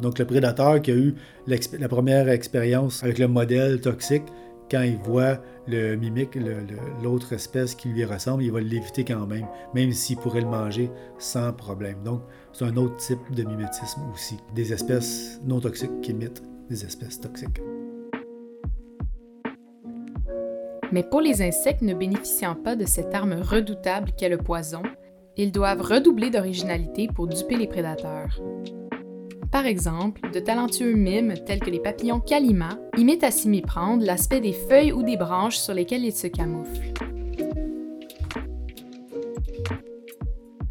Donc 0.00 0.20
le 0.20 0.26
prédateur 0.26 0.80
qui 0.80 0.92
a 0.92 0.94
eu 0.94 1.16
la 1.48 1.88
première 1.88 2.28
expérience 2.28 3.02
avec 3.02 3.18
le 3.18 3.26
modèle 3.26 3.80
toxique, 3.80 4.26
quand 4.70 4.82
il 4.82 4.96
voit 4.98 5.38
le 5.66 5.96
mimique, 5.96 6.36
l'autre 7.02 7.32
espèce 7.32 7.74
qui 7.74 7.88
lui 7.88 8.04
ressemble, 8.04 8.42
il 8.42 8.52
va 8.52 8.60
l'éviter 8.60 9.04
quand 9.04 9.26
même, 9.26 9.46
même 9.74 9.92
s'il 9.92 10.16
pourrait 10.16 10.40
le 10.40 10.48
manger 10.48 10.90
sans 11.18 11.52
problème. 11.52 12.02
Donc 12.04 12.22
c'est 12.52 12.64
un 12.64 12.76
autre 12.76 12.96
type 12.96 13.30
de 13.32 13.42
mimétisme 13.42 14.00
aussi, 14.12 14.36
des 14.54 14.72
espèces 14.72 15.40
non 15.44 15.60
toxiques 15.60 16.00
qui 16.02 16.12
imitent 16.12 16.42
des 16.68 16.84
espèces 16.84 17.20
toxiques. 17.20 17.60
Mais 20.92 21.02
pour 21.02 21.20
les 21.20 21.42
insectes 21.42 21.82
ne 21.82 21.94
bénéficiant 21.94 22.54
pas 22.54 22.76
de 22.76 22.86
cette 22.86 23.14
arme 23.14 23.34
redoutable 23.34 24.12
qu'est 24.16 24.28
le 24.28 24.38
poison, 24.38 24.82
ils 25.36 25.52
doivent 25.52 25.82
redoubler 25.82 26.30
d'originalité 26.30 27.08
pour 27.08 27.26
duper 27.26 27.56
les 27.56 27.66
prédateurs. 27.66 28.40
Par 29.50 29.66
exemple, 29.66 30.20
de 30.32 30.40
talentueux 30.40 30.94
mimes 30.94 31.34
tels 31.46 31.60
que 31.60 31.70
les 31.70 31.78
papillons 31.78 32.20
calima 32.20 32.78
imitent 32.96 33.24
à 33.24 33.30
s'y 33.30 33.48
méprendre 33.48 34.04
l'aspect 34.04 34.40
des 34.40 34.52
feuilles 34.52 34.92
ou 34.92 35.02
des 35.02 35.16
branches 35.16 35.56
sur 35.56 35.74
lesquelles 35.74 36.04
ils 36.04 36.12
se 36.12 36.26
camouflent. 36.26 36.92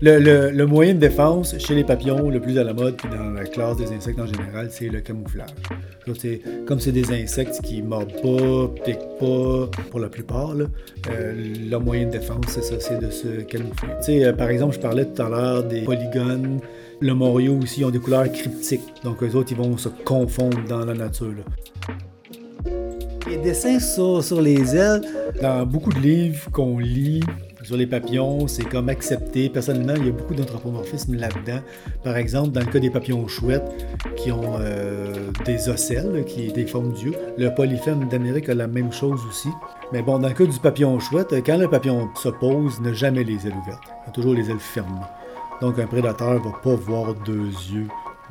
Le, 0.01 0.65
moyen 0.65 0.93
de 0.93 0.99
défense 0.99 1.57
chez 1.57 1.73
les 1.73 1.83
papillons, 1.83 2.29
le 2.29 2.39
plus 2.39 2.57
à 2.59 2.63
la 2.63 2.73
mode, 2.73 2.95
puis 2.97 3.07
dans 3.09 3.31
la 3.31 3.45
classe 3.45 3.77
des 3.77 3.91
insectes 3.91 4.19
en 4.19 4.27
général, 4.27 4.67
c'est 4.69 4.89
le 4.89 4.99
camouflage. 4.99 5.49
comme 6.67 6.79
c'est 6.79 6.91
des 6.91 7.11
insectes 7.11 7.61
qui 7.63 7.81
mordent 7.81 8.11
pas, 8.21 8.83
piquent 8.83 9.17
pas, 9.19 9.69
pour 9.89 9.99
la 9.99 10.09
plupart, 10.09 10.53
euh, 11.09 11.53
leur 11.69 11.81
moyen 11.81 12.07
de 12.07 12.11
défense, 12.11 12.45
c'est 12.49 12.61
ça, 12.61 12.75
c'est 12.79 12.99
de 12.99 13.09
se 13.09 13.41
camoufler. 13.43 14.25
Euh, 14.25 14.33
par 14.33 14.49
exemple, 14.49 14.75
je 14.75 14.79
parlais 14.79 15.05
tout 15.05 15.21
à 15.21 15.29
l'heure 15.29 15.63
des 15.63 15.81
polygones. 15.81 16.59
Le 17.01 17.13
morio 17.13 17.57
aussi, 17.61 17.81
ils 17.81 17.85
ont 17.85 17.89
des 17.89 17.99
couleurs 17.99 18.31
cryptiques. 18.31 18.93
Donc, 19.03 19.21
eux 19.23 19.35
autres, 19.35 19.51
ils 19.51 19.57
vont 19.57 19.77
se 19.77 19.89
confondre 19.89 20.57
dans 20.67 20.85
la 20.85 20.93
nature. 20.93 21.33
Les 23.29 23.37
dessins 23.37 23.79
sur, 23.79 24.23
sur 24.23 24.41
les 24.41 24.75
ailes, 24.75 25.01
dans 25.41 25.65
beaucoup 25.65 25.91
de 25.91 25.99
livres 25.99 26.49
qu'on 26.51 26.79
lit, 26.79 27.21
sur 27.65 27.77
les 27.77 27.87
papillons, 27.87 28.47
c'est 28.47 28.63
comme 28.63 28.89
accepté. 28.89 29.49
Personnellement, 29.49 29.95
il 29.97 30.05
y 30.05 30.09
a 30.09 30.11
beaucoup 30.11 30.35
d'anthropomorphisme 30.35 31.15
là-dedans. 31.15 31.59
Par 32.03 32.15
exemple, 32.15 32.51
dans 32.51 32.61
le 32.61 32.67
cas 32.67 32.79
des 32.79 32.91
papillons 32.91 33.27
chouettes 33.27 33.87
qui 34.15 34.31
ont 34.31 34.57
euh, 34.59 35.31
des 35.45 35.67
ocelles, 35.67 36.23
qui 36.25 36.53
des 36.53 36.67
formes 36.67 36.93
d'yeux, 36.93 37.13
le 37.37 37.49
polyphème 37.49 38.07
d'Amérique 38.07 38.49
a 38.49 38.53
la 38.53 38.67
même 38.67 38.91
chose 38.91 39.19
aussi. 39.27 39.49
Mais 39.91 40.03
bon, 40.03 40.19
dans 40.19 40.27
le 40.27 40.35
cas 40.35 40.45
du 40.45 40.59
papillon 40.59 40.99
chouette, 40.99 41.33
quand 41.43 41.57
le 41.57 41.67
papillon 41.67 42.07
se 42.15 42.29
pose, 42.29 42.79
n'a 42.81 42.93
jamais 42.93 43.23
les 43.23 43.47
ailes 43.47 43.55
ouvertes. 43.63 43.83
Il 44.05 44.09
a 44.09 44.11
toujours 44.11 44.35
les 44.35 44.49
ailes 44.51 44.59
fermées. 44.59 45.01
Donc 45.61 45.79
un 45.79 45.87
prédateur 45.87 46.33
ne 46.33 46.39
va 46.39 46.57
pas 46.63 46.75
voir 46.75 47.13
deux 47.25 47.47
yeux 47.71 47.87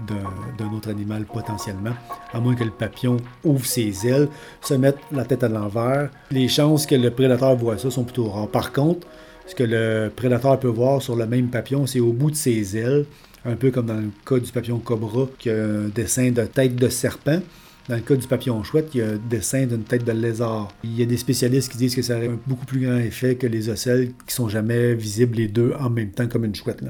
d'un 0.06 0.72
autre 0.72 0.90
animal 0.90 1.24
potentiellement, 1.24 1.94
à 2.32 2.40
moins 2.40 2.54
que 2.54 2.64
le 2.64 2.70
papillon 2.70 3.16
ouvre 3.44 3.64
ses 3.64 4.06
ailes, 4.06 4.28
se 4.60 4.74
mette 4.74 4.98
la 5.12 5.24
tête 5.24 5.44
à 5.44 5.48
l'envers. 5.48 6.10
Les 6.30 6.48
chances 6.48 6.86
que 6.86 6.94
le 6.94 7.10
prédateur 7.10 7.54
voit 7.56 7.78
ça 7.78 7.90
sont 7.90 8.04
plutôt 8.04 8.28
rares. 8.28 8.48
Par 8.48 8.72
contre, 8.72 9.06
ce 9.46 9.54
que 9.54 9.64
le 9.64 10.10
prédateur 10.14 10.58
peut 10.58 10.68
voir 10.68 11.00
sur 11.00 11.16
le 11.16 11.26
même 11.26 11.48
papillon, 11.48 11.86
c'est 11.86 12.00
au 12.00 12.12
bout 12.12 12.30
de 12.30 12.36
ses 12.36 12.76
ailes, 12.76 13.06
un 13.44 13.54
peu 13.54 13.70
comme 13.70 13.86
dans 13.86 13.94
le 13.94 14.10
cas 14.26 14.38
du 14.38 14.50
papillon 14.50 14.78
cobra, 14.78 15.26
qui 15.38 15.50
a 15.50 15.54
un 15.54 15.88
dessin 15.94 16.30
de 16.30 16.42
tête 16.42 16.76
de 16.76 16.88
serpent. 16.88 17.40
Dans 17.88 17.96
le 17.96 18.00
cas 18.00 18.16
du 18.16 18.26
papillon 18.26 18.62
chouette, 18.64 18.90
il 18.94 19.00
y 19.00 19.02
a 19.02 19.08
un 19.08 19.18
dessin 19.28 19.66
d'une 19.66 19.84
tête 19.84 20.04
de 20.04 20.12
lézard. 20.12 20.68
Il 20.82 20.98
y 20.98 21.02
a 21.02 21.06
des 21.06 21.18
spécialistes 21.18 21.70
qui 21.70 21.78
disent 21.78 21.94
que 21.94 22.00
ça 22.00 22.16
aurait 22.16 22.28
un 22.28 22.38
beaucoup 22.46 22.64
plus 22.64 22.80
grand 22.80 22.96
effet 22.96 23.36
que 23.36 23.46
les 23.46 23.68
ocelles 23.68 24.12
qui 24.26 24.34
sont 24.34 24.48
jamais 24.48 24.94
visibles 24.94 25.36
les 25.36 25.48
deux 25.48 25.74
en 25.78 25.90
même 25.90 26.10
temps 26.10 26.26
comme 26.26 26.46
une 26.46 26.54
chouette. 26.54 26.82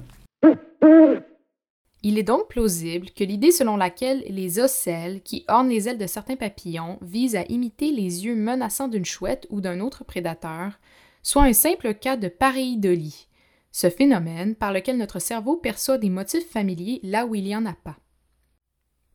Il 2.06 2.18
est 2.18 2.22
donc 2.22 2.48
plausible 2.48 3.08
que 3.12 3.24
l'idée 3.24 3.50
selon 3.50 3.78
laquelle 3.78 4.24
les 4.28 4.60
ocelles 4.60 5.22
qui 5.22 5.46
ornent 5.48 5.70
les 5.70 5.88
ailes 5.88 5.96
de 5.96 6.06
certains 6.06 6.36
papillons 6.36 6.98
visent 7.00 7.34
à 7.34 7.46
imiter 7.48 7.92
les 7.92 8.26
yeux 8.26 8.36
menaçants 8.36 8.88
d'une 8.88 9.06
chouette 9.06 9.46
ou 9.48 9.62
d'un 9.62 9.80
autre 9.80 10.04
prédateur 10.04 10.78
soit 11.22 11.44
un 11.44 11.54
simple 11.54 11.94
cas 11.94 12.18
de 12.18 12.28
pareidolie, 12.28 13.26
ce 13.72 13.88
phénomène 13.88 14.54
par 14.54 14.70
lequel 14.70 14.98
notre 14.98 15.18
cerveau 15.18 15.56
perçoit 15.56 15.96
des 15.96 16.10
motifs 16.10 16.46
familiers 16.46 17.00
là 17.02 17.24
où 17.24 17.34
il 17.34 17.44
n'y 17.44 17.56
en 17.56 17.64
a 17.64 17.72
pas. 17.72 17.96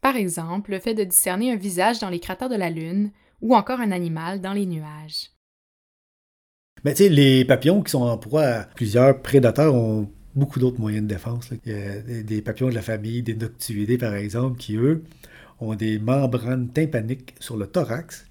Par 0.01 0.15
exemple, 0.15 0.71
le 0.71 0.79
fait 0.79 0.95
de 0.95 1.03
discerner 1.03 1.51
un 1.51 1.57
visage 1.57 1.99
dans 1.99 2.09
les 2.09 2.19
cratères 2.19 2.49
de 2.49 2.55
la 2.55 2.71
Lune 2.71 3.11
ou 3.39 3.55
encore 3.55 3.81
un 3.81 3.91
animal 3.91 4.41
dans 4.41 4.53
les 4.53 4.65
nuages. 4.65 5.29
Mais 6.83 6.95
tu 6.95 7.03
sais, 7.03 7.09
les 7.09 7.45
papillons 7.45 7.83
qui 7.83 7.91
sont 7.91 8.01
en 8.01 8.17
proie 8.17 8.45
à 8.45 8.63
plusieurs 8.63 9.21
prédateurs 9.21 9.75
ont 9.75 10.09
beaucoup 10.35 10.59
d'autres 10.59 10.79
moyens 10.79 11.03
de 11.03 11.13
défense. 11.13 11.49
Il 11.65 11.71
y 11.71 11.75
a 11.75 12.23
des 12.23 12.41
papillons 12.41 12.69
de 12.69 12.75
la 12.75 12.81
famille, 12.81 13.21
des 13.21 13.35
noctuidés 13.35 13.97
par 13.97 14.15
exemple, 14.15 14.57
qui 14.57 14.75
eux 14.75 15.03
ont 15.59 15.75
des 15.75 15.99
membranes 15.99 16.69
tympaniques 16.69 17.35
sur 17.39 17.57
le 17.57 17.67
thorax. 17.67 18.25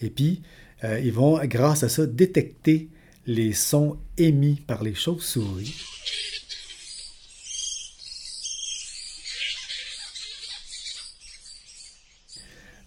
Et 0.00 0.10
puis, 0.10 0.42
euh, 0.84 1.00
ils 1.00 1.12
vont, 1.12 1.38
grâce 1.44 1.82
à 1.82 1.88
ça, 1.88 2.06
détecter 2.06 2.88
les 3.26 3.52
sons 3.52 3.98
émis 4.16 4.62
par 4.66 4.82
les 4.82 4.94
chauves-souris. 4.94 5.74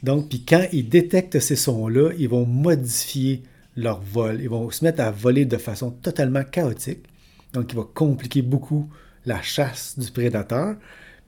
Donc, 0.02 0.28
puis 0.28 0.44
quand 0.44 0.68
ils 0.74 0.88
détectent 0.88 1.40
ces 1.40 1.56
sons-là, 1.56 2.12
ils 2.18 2.28
vont 2.28 2.46
modifier 2.46 3.44
leur 3.78 4.02
vol. 4.02 4.42
Ils 4.42 4.50
vont 4.50 4.70
se 4.70 4.84
mettre 4.84 5.02
à 5.02 5.12
voler 5.12 5.46
de 5.46 5.58
façon 5.58 5.92
totalement 5.92 6.44
chaotique. 6.44 7.06
Donc, 7.54 7.72
il 7.72 7.76
va 7.76 7.88
compliquer 7.94 8.42
beaucoup 8.42 8.90
la 9.26 9.42
chasse 9.42 9.98
du 9.98 10.12
prédateur. 10.12 10.76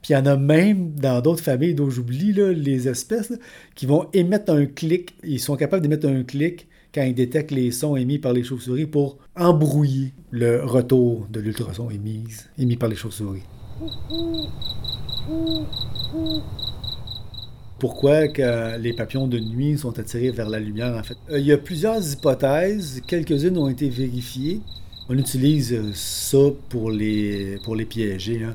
Puis 0.02 0.12
il 0.12 0.18
y 0.18 0.20
en 0.20 0.26
a 0.26 0.36
même 0.36 0.92
dans 0.94 1.20
d'autres 1.20 1.42
familles 1.42 1.74
dont 1.74 1.90
j'oublie 1.90 2.32
les 2.32 2.88
espèces 2.88 3.32
qui 3.74 3.86
vont 3.86 4.08
émettre 4.12 4.52
un 4.52 4.66
clic. 4.66 5.16
Ils 5.24 5.40
sont 5.40 5.56
capables 5.56 5.82
d'émettre 5.82 6.06
un 6.06 6.22
clic 6.22 6.68
quand 6.94 7.02
ils 7.02 7.14
détectent 7.14 7.50
les 7.50 7.70
sons 7.72 7.96
émis 7.96 8.18
par 8.18 8.32
les 8.32 8.44
chauves-souris 8.44 8.86
pour 8.86 9.18
embrouiller 9.36 10.12
le 10.30 10.64
retour 10.64 11.26
de 11.30 11.40
l'ultrason 11.40 11.88
émis, 11.90 12.76
par 12.76 12.88
les 12.88 12.96
chauves-souris. 12.96 13.42
Pourquoi 17.78 18.26
les 18.78 18.92
papillons 18.94 19.26
de 19.26 19.38
nuit 19.38 19.76
sont 19.76 19.98
attirés 19.98 20.30
vers 20.30 20.48
la 20.48 20.60
lumière, 20.60 20.96
en 20.96 21.02
fait? 21.02 21.16
Euh, 21.30 21.38
il 21.38 21.46
y 21.46 21.52
a 21.52 21.58
plusieurs 21.58 22.00
hypothèses. 22.12 23.02
Quelques-unes 23.06 23.58
ont 23.58 23.68
été 23.68 23.88
vérifiées. 23.90 24.60
On 25.08 25.16
utilise 25.16 25.92
ça 25.94 26.38
pour 26.68 26.90
les, 26.90 27.58
pour 27.64 27.76
les 27.76 27.84
piéger. 27.84 28.42
Hein. 28.42 28.54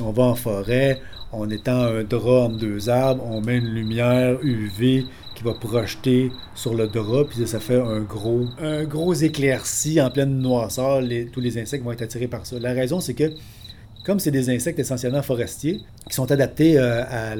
On 0.00 0.12
va 0.12 0.22
en 0.22 0.36
forêt, 0.36 1.00
on 1.32 1.50
étend 1.50 1.80
un 1.82 2.04
drap 2.04 2.44
entre 2.44 2.58
deux 2.58 2.88
arbres, 2.88 3.24
on 3.26 3.40
met 3.40 3.58
une 3.58 3.74
lumière 3.74 4.38
UV 4.40 5.04
qui 5.34 5.42
va 5.42 5.52
projeter 5.54 6.30
sur 6.54 6.74
le 6.74 6.86
drap, 6.86 7.24
puis 7.24 7.44
ça 7.44 7.58
fait 7.58 7.80
un 7.80 8.00
gros, 8.00 8.46
un 8.60 8.84
gros 8.84 9.14
éclairci 9.14 10.00
en 10.00 10.10
pleine 10.10 10.38
noirceur. 10.38 11.02
tous 11.32 11.40
les 11.40 11.58
insectes 11.58 11.84
vont 11.84 11.92
être 11.92 12.02
attirés 12.02 12.28
par 12.28 12.46
ça. 12.46 12.58
La 12.60 12.72
raison, 12.72 13.00
c'est 13.00 13.14
que 13.14 13.32
comme 14.04 14.20
c'est 14.20 14.30
des 14.30 14.48
insectes 14.48 14.78
essentiellement 14.78 15.22
forestiers 15.22 15.80
qui 16.08 16.14
sont 16.14 16.30
adaptés 16.30 16.78
euh, 16.78 17.02
à, 17.08 17.34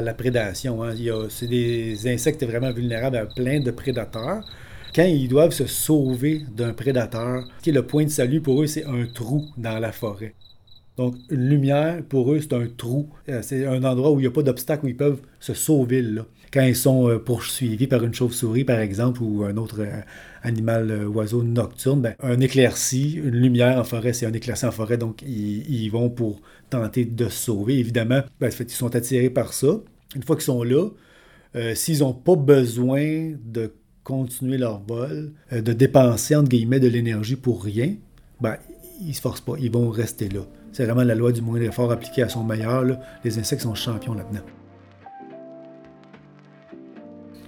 la, 0.00 0.14
prédation, 0.14 0.82
hein. 0.82 0.94
c'est 1.30 1.48
des 1.48 2.12
insectes 2.12 2.44
vraiment 2.44 2.72
vulnérables 2.72 3.16
à 3.16 3.26
plein 3.26 3.60
de 3.60 3.70
prédateurs. 3.70 4.44
Quand 4.96 5.04
ils 5.04 5.28
doivent 5.28 5.52
se 5.52 5.66
sauver 5.66 6.40
d'un 6.56 6.72
prédateur, 6.72 7.44
qui 7.60 7.68
est 7.68 7.72
le 7.74 7.86
point 7.86 8.04
de 8.04 8.08
salut 8.08 8.40
pour 8.40 8.62
eux, 8.62 8.66
c'est 8.66 8.86
un 8.86 9.04
trou 9.04 9.44
dans 9.58 9.78
la 9.78 9.92
forêt. 9.92 10.34
Donc, 10.96 11.16
une 11.28 11.50
lumière, 11.50 12.02
pour 12.02 12.32
eux, 12.32 12.40
c'est 12.40 12.54
un 12.54 12.66
trou. 12.66 13.10
Euh, 13.28 13.42
c'est 13.42 13.66
un 13.66 13.84
endroit 13.84 14.10
où 14.10 14.18
il 14.18 14.22
n'y 14.22 14.26
a 14.26 14.30
pas 14.30 14.42
d'obstacle, 14.42 14.86
où 14.86 14.88
ils 14.88 14.96
peuvent 14.96 15.20
se 15.38 15.52
sauver. 15.52 16.02
Quand 16.50 16.62
ils 16.62 16.74
sont 16.74 17.10
euh, 17.10 17.18
poursuivis 17.18 17.86
par 17.86 18.02
une 18.04 18.14
chauve-souris, 18.14 18.64
par 18.64 18.78
exemple, 18.78 19.22
ou 19.22 19.44
un 19.44 19.58
autre 19.58 19.82
euh, 19.82 20.00
animal 20.42 21.06
oiseau 21.08 21.42
nocturne, 21.42 22.00
ben, 22.00 22.14
un 22.20 22.40
éclairci, 22.40 23.20
une 23.22 23.36
lumière 23.36 23.78
en 23.78 23.84
forêt, 23.84 24.14
c'est 24.14 24.24
un 24.24 24.32
éclairci 24.32 24.64
en 24.64 24.72
forêt, 24.72 24.96
donc 24.96 25.20
ils, 25.20 25.90
vont 25.90 26.08
pour 26.08 26.40
tenter 26.70 27.04
de 27.04 27.28
se 27.28 27.44
sauver. 27.44 27.78
Évidemment, 27.78 28.22
ben, 28.40 28.50
ils 28.58 28.70
sont 28.70 28.96
attirés 28.96 29.28
par 29.28 29.52
ça. 29.52 29.78
Une 30.14 30.22
fois 30.22 30.36
qu'ils 30.36 30.44
sont 30.46 30.62
là, 30.62 30.88
s'ils 31.74 31.98
n'ont 31.98 32.14
pas 32.14 32.36
besoin 32.36 33.34
de 33.44 33.74
continuer 34.06 34.56
leur 34.56 34.80
vol, 34.86 35.32
de 35.50 35.72
dépenser, 35.72 36.36
entre 36.36 36.48
guillemets, 36.48 36.78
de 36.78 36.86
l'énergie 36.86 37.34
pour 37.34 37.64
rien, 37.64 37.94
ben, 38.40 38.54
ils 39.00 39.08
ne 39.08 39.12
se 39.12 39.20
forcent 39.20 39.40
pas, 39.40 39.54
ils 39.58 39.70
vont 39.70 39.90
rester 39.90 40.28
là. 40.28 40.42
C'est 40.70 40.84
vraiment 40.84 41.02
la 41.02 41.16
loi 41.16 41.32
du 41.32 41.42
moindre 41.42 41.64
effort 41.64 41.90
appliquée 41.90 42.22
à 42.22 42.28
son 42.28 42.44
meilleur. 42.44 42.84
Les 43.24 43.38
insectes 43.40 43.62
sont 43.62 43.74
champions 43.74 44.14
là-dedans. 44.14 44.44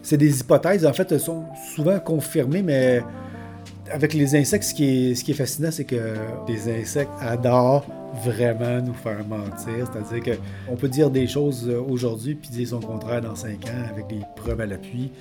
C'est 0.03 0.17
des 0.17 0.41
hypothèses, 0.41 0.85
en 0.85 0.93
fait, 0.93 1.13
elles 1.13 1.21
sont 1.21 1.45
souvent 1.77 2.01
confirmées, 2.01 2.63
mais 2.63 3.03
avec 3.93 4.13
les 4.13 4.35
insectes, 4.35 4.65
ce 4.65 4.75
qui 4.75 4.85
est, 4.85 5.15
ce 5.15 5.23
qui 5.23 5.31
est 5.31 5.35
fascinant, 5.35 5.71
c'est 5.71 5.85
que 5.85 6.17
les 6.49 6.81
insectes 6.81 7.13
adorent 7.21 7.87
vraiment 8.25 8.83
nous 8.83 8.95
faire 8.95 9.25
mentir. 9.29 9.89
C'est-à-dire 9.93 10.37
qu'on 10.67 10.75
peut 10.75 10.89
dire 10.89 11.11
des 11.11 11.29
choses 11.29 11.69
aujourd'hui, 11.89 12.35
puis 12.35 12.51
dire 12.51 12.67
son 12.67 12.81
contraire 12.81 13.21
dans 13.21 13.37
5 13.37 13.65
ans 13.67 13.85
avec 13.91 14.09
des 14.09 14.23
preuves 14.35 14.61
à 14.61 14.67
l'appui, 14.67 15.13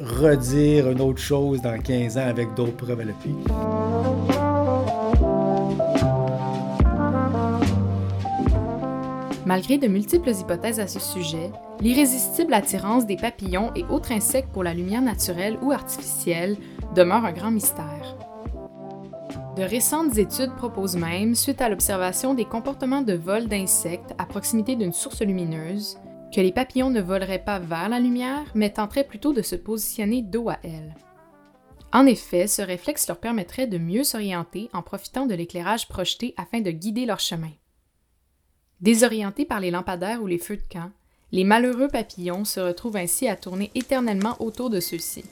redire 0.00 0.90
une 0.90 1.00
autre 1.00 1.20
chose 1.20 1.60
dans 1.60 1.78
15 1.78 2.18
ans 2.18 2.26
avec 2.26 2.54
d'autres 2.54 2.76
preuves 2.76 3.00
à 3.00 3.04
l'appui. 3.04 3.34
Malgré 9.46 9.78
de 9.78 9.88
multiples 9.88 10.30
hypothèses 10.30 10.78
à 10.78 10.86
ce 10.86 11.00
sujet, 11.00 11.50
l'irrésistible 11.80 12.52
attirance 12.52 13.06
des 13.06 13.16
papillons 13.16 13.70
et 13.74 13.84
autres 13.84 14.12
insectes 14.12 14.50
pour 14.52 14.62
la 14.62 14.74
lumière 14.74 15.00
naturelle 15.00 15.58
ou 15.62 15.72
artificielle 15.72 16.56
demeure 16.94 17.24
un 17.24 17.32
grand 17.32 17.50
mystère. 17.50 18.16
De 19.56 19.62
récentes 19.62 20.18
études 20.18 20.54
proposent 20.56 20.96
même, 20.96 21.34
suite 21.34 21.60
à 21.60 21.68
l'observation 21.68 22.34
des 22.34 22.44
comportements 22.44 23.02
de 23.02 23.14
vol 23.14 23.48
d'insectes 23.48 24.14
à 24.18 24.24
proximité 24.24 24.76
d'une 24.76 24.92
source 24.92 25.22
lumineuse, 25.22 25.98
que 26.34 26.40
les 26.40 26.52
papillons 26.52 26.90
ne 26.90 27.00
voleraient 27.00 27.44
pas 27.44 27.58
vers 27.58 27.88
la 27.88 28.00
lumière, 28.00 28.44
mais 28.54 28.70
tenteraient 28.70 29.06
plutôt 29.06 29.32
de 29.32 29.42
se 29.42 29.56
positionner 29.56 30.22
dos 30.22 30.48
à 30.48 30.58
elle. 30.62 30.94
En 31.92 32.04
effet, 32.04 32.46
ce 32.46 32.60
réflexe 32.60 33.08
leur 33.08 33.18
permettrait 33.18 33.66
de 33.66 33.78
mieux 33.78 34.04
s'orienter 34.04 34.68
en 34.74 34.82
profitant 34.82 35.26
de 35.26 35.34
l'éclairage 35.34 35.88
projeté 35.88 36.34
afin 36.36 36.60
de 36.60 36.70
guider 36.70 37.06
leur 37.06 37.20
chemin. 37.20 37.52
Désorientés 38.80 39.46
par 39.46 39.60
les 39.60 39.70
lampadaires 39.70 40.22
ou 40.22 40.26
les 40.26 40.38
feux 40.38 40.56
de 40.56 40.62
camp, 40.70 40.90
les 41.32 41.44
malheureux 41.44 41.88
papillons 41.88 42.44
se 42.44 42.60
retrouvent 42.60 42.96
ainsi 42.96 43.26
à 43.26 43.36
tourner 43.36 43.70
éternellement 43.74 44.36
autour 44.40 44.70
de 44.70 44.80
ceux-ci. 44.80 45.24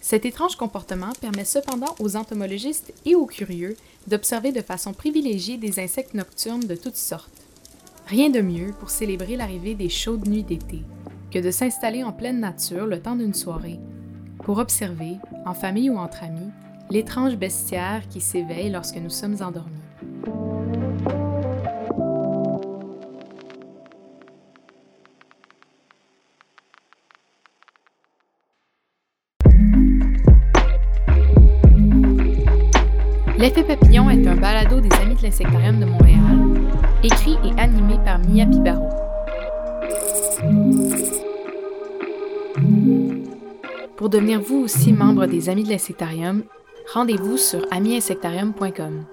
Cet 0.00 0.26
étrange 0.26 0.56
comportement 0.56 1.12
permet 1.20 1.46
cependant 1.46 1.94
aux 1.98 2.16
entomologistes 2.16 2.92
et 3.06 3.14
aux 3.14 3.24
curieux 3.24 3.76
d'observer 4.08 4.52
de 4.52 4.60
façon 4.60 4.92
privilégiée 4.92 5.56
des 5.56 5.80
insectes 5.80 6.12
nocturnes 6.12 6.66
de 6.66 6.74
toutes 6.74 6.96
sortes. 6.96 7.31
Rien 8.06 8.30
de 8.30 8.40
mieux 8.40 8.72
pour 8.78 8.90
célébrer 8.90 9.36
l'arrivée 9.36 9.74
des 9.74 9.88
chaudes 9.88 10.28
nuits 10.28 10.42
d'été 10.42 10.82
que 11.30 11.38
de 11.38 11.50
s'installer 11.50 12.04
en 12.04 12.12
pleine 12.12 12.40
nature 12.40 12.86
le 12.86 13.00
temps 13.00 13.16
d'une 13.16 13.34
soirée 13.34 13.78
pour 14.42 14.58
observer, 14.58 15.16
en 15.46 15.54
famille 15.54 15.88
ou 15.88 15.96
entre 15.96 16.24
amis, 16.24 16.50
l'étrange 16.90 17.36
bestiaire 17.36 18.02
qui 18.10 18.20
s'éveille 18.20 18.70
lorsque 18.70 18.96
nous 18.96 19.10
sommes 19.10 19.36
endormis. 19.40 19.70
L'effet 33.38 33.64
papillon 33.64 34.10
est 34.10 34.26
un 34.26 34.36
balado 34.36 34.80
des 34.80 34.92
Amis 34.96 35.16
de 35.16 35.22
l'Insectarium 35.22 35.80
de 35.80 35.84
animé 35.84 36.01
Pour 43.96 44.08
devenir 44.08 44.40
vous 44.40 44.58
aussi 44.64 44.92
membre 44.92 45.26
des 45.26 45.48
Amis 45.48 45.64
de 45.64 45.70
l'Insectarium, 45.70 46.42
rendez-vous 46.92 47.36
sur 47.36 47.64
amiinsectarium.com. 47.70 49.04